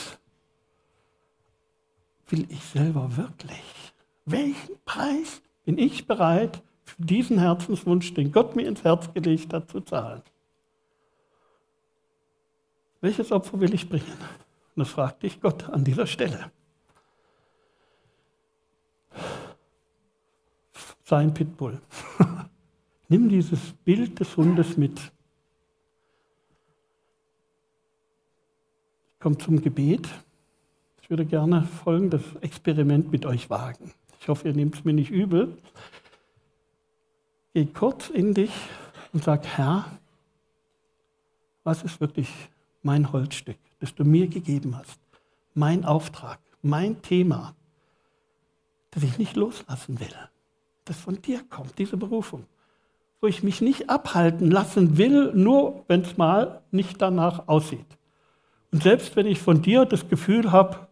[2.29, 3.93] Will ich selber wirklich?
[4.25, 9.69] Welchen Preis bin ich bereit, für diesen Herzenswunsch, den Gott mir ins Herz gelegt hat,
[9.69, 10.21] zu zahlen?
[13.01, 14.05] Welches Opfer will ich bringen?
[14.75, 16.51] Und das fragte ich Gott an dieser Stelle.
[21.03, 21.81] Sein Pitbull.
[23.07, 25.11] Nimm dieses Bild des Hundes mit.
[29.19, 30.07] Kommt zum Gebet.
[31.01, 33.91] Ich würde gerne folgendes Experiment mit euch wagen.
[34.21, 35.57] Ich hoffe, ihr nehmt es mir nicht übel.
[37.53, 38.51] Geh kurz in dich
[39.11, 39.85] und sag, Herr,
[41.63, 42.29] was ist wirklich
[42.81, 44.99] mein Holzstück, das du mir gegeben hast?
[45.53, 47.55] Mein Auftrag, mein Thema,
[48.91, 50.15] das ich nicht loslassen will,
[50.85, 52.45] das von dir kommt, diese Berufung,
[53.19, 57.98] wo ich mich nicht abhalten lassen will, nur wenn es mal nicht danach aussieht.
[58.71, 60.87] Und selbst wenn ich von dir das Gefühl habe,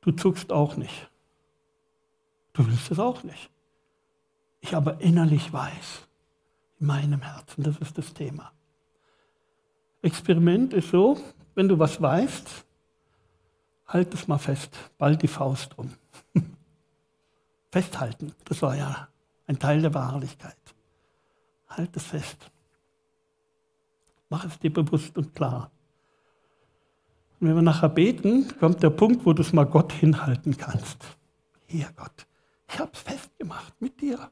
[0.00, 1.10] du zuckst auch nicht.
[2.52, 3.50] Du willst es auch nicht.
[4.60, 6.06] Ich aber innerlich weiß,
[6.80, 8.52] in meinem Herzen, das ist das Thema.
[10.02, 11.20] Experiment ist so,
[11.54, 12.64] wenn du was weißt,
[13.86, 15.92] halt es mal fest, bald die Faust drum.
[17.70, 19.08] Festhalten, das war ja
[19.46, 20.56] ein Teil der Wahrlichkeit.
[21.68, 22.50] Halt es fest.
[24.28, 25.70] Mach es dir bewusst und klar.
[27.42, 31.04] Und wenn wir nachher beten, kommt der Punkt, wo du es mal Gott hinhalten kannst.
[31.66, 32.28] Hier, Gott,
[32.68, 34.30] ich habe es festgemacht mit dir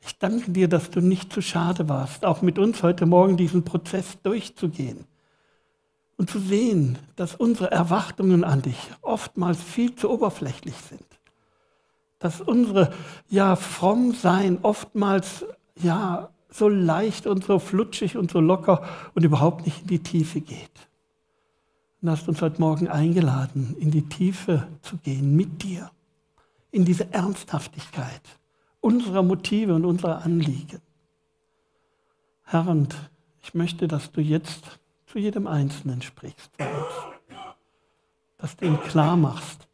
[0.03, 3.65] Ich danke dir, dass du nicht zu schade warst, auch mit uns heute Morgen diesen
[3.65, 5.07] Prozess durchzugehen
[6.19, 11.07] und zu sehen, dass unsere Erwartungen an dich oftmals viel zu oberflächlich sind.
[12.19, 12.93] Dass unsere
[13.29, 18.83] ja fromm sein oftmals ja so leicht und so flutschig und so locker
[19.15, 20.89] und überhaupt nicht in die Tiefe geht.
[22.01, 25.91] Und hast uns heute Morgen eingeladen, in die Tiefe zu gehen mit dir
[26.71, 28.23] in diese Ernsthaftigkeit
[28.81, 30.81] unserer Motive und unserer Anliegen.
[32.45, 32.95] Herr, und
[33.43, 36.51] ich möchte, dass du jetzt zu jedem Einzelnen sprichst,
[38.39, 39.67] dass du ihm klar machst,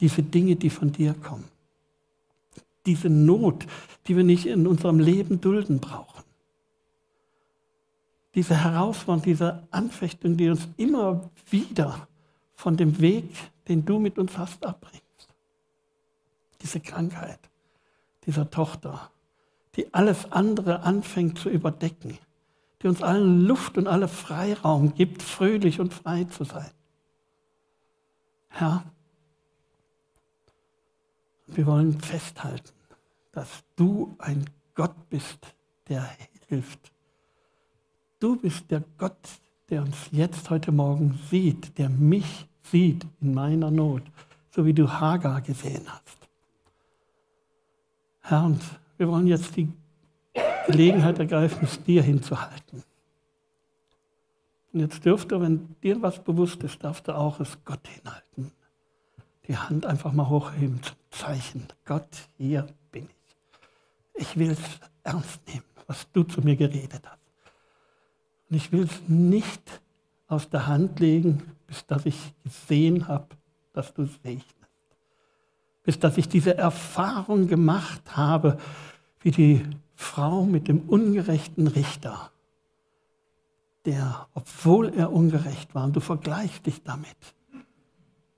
[0.00, 1.48] diese Dinge, die von dir kommen,
[2.86, 3.66] diese Not,
[4.06, 6.13] die wir nicht in unserem Leben dulden brauchen,
[8.34, 12.08] diese Herausforderung, diese Anfechtung, die uns immer wieder
[12.54, 13.30] von dem Weg,
[13.68, 15.04] den du mit uns hast, abbringt
[16.64, 17.38] diese Krankheit
[18.24, 19.10] dieser Tochter,
[19.76, 22.18] die alles andere anfängt zu überdecken,
[22.80, 26.70] die uns allen Luft und alle Freiraum gibt, fröhlich und frei zu sein.
[28.48, 28.82] Herr,
[31.48, 32.72] wir wollen festhalten,
[33.32, 35.54] dass du ein Gott bist,
[35.88, 36.08] der
[36.48, 36.93] hilft.
[38.20, 39.28] Du bist der Gott,
[39.68, 44.02] der uns jetzt heute Morgen sieht, der mich sieht in meiner Not,
[44.50, 46.28] so wie du Hagar gesehen hast.
[48.20, 48.62] Herr, und
[48.96, 49.70] wir wollen jetzt die
[50.66, 52.82] Gelegenheit ergreifen, es dir hinzuhalten.
[54.72, 58.52] Und jetzt dürfte, wenn dir was bewusst ist, darfst du auch es Gott hinhalten.
[59.46, 61.68] Die Hand einfach mal hochheben zum Zeichen.
[61.84, 64.22] Gott, hier bin ich.
[64.22, 64.60] Ich will es
[65.02, 67.23] ernst nehmen, was du zu mir geredet hast.
[68.54, 69.82] Und ich will es nicht
[70.28, 73.26] aus der Hand legen, bis dass ich gesehen habe,
[73.72, 74.54] dass du es segnest
[75.84, 78.56] bis dass ich diese Erfahrung gemacht habe,
[79.20, 82.30] wie die Frau mit dem ungerechten Richter,
[83.84, 87.16] der, obwohl er ungerecht war, und du vergleichst dich damit,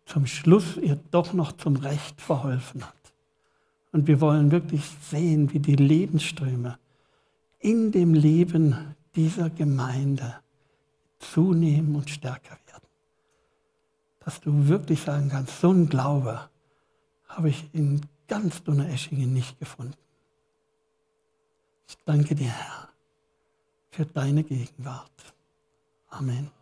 [0.07, 2.95] zum Schluss ihr doch noch zum Recht verholfen hat.
[3.93, 6.79] Und wir wollen wirklich sehen, wie die Lebensströme
[7.61, 10.37] in dem Leben dieser Gemeinde
[11.19, 12.87] zunehmen und stärker werden.
[14.21, 16.49] Dass du wirklich sagen kannst, so ein Glaube,
[17.27, 19.95] habe ich in ganz Donaueschingen nicht gefunden.
[21.89, 22.89] Ich danke dir, Herr,
[23.91, 25.35] für deine Gegenwart.
[26.09, 26.56] Amen.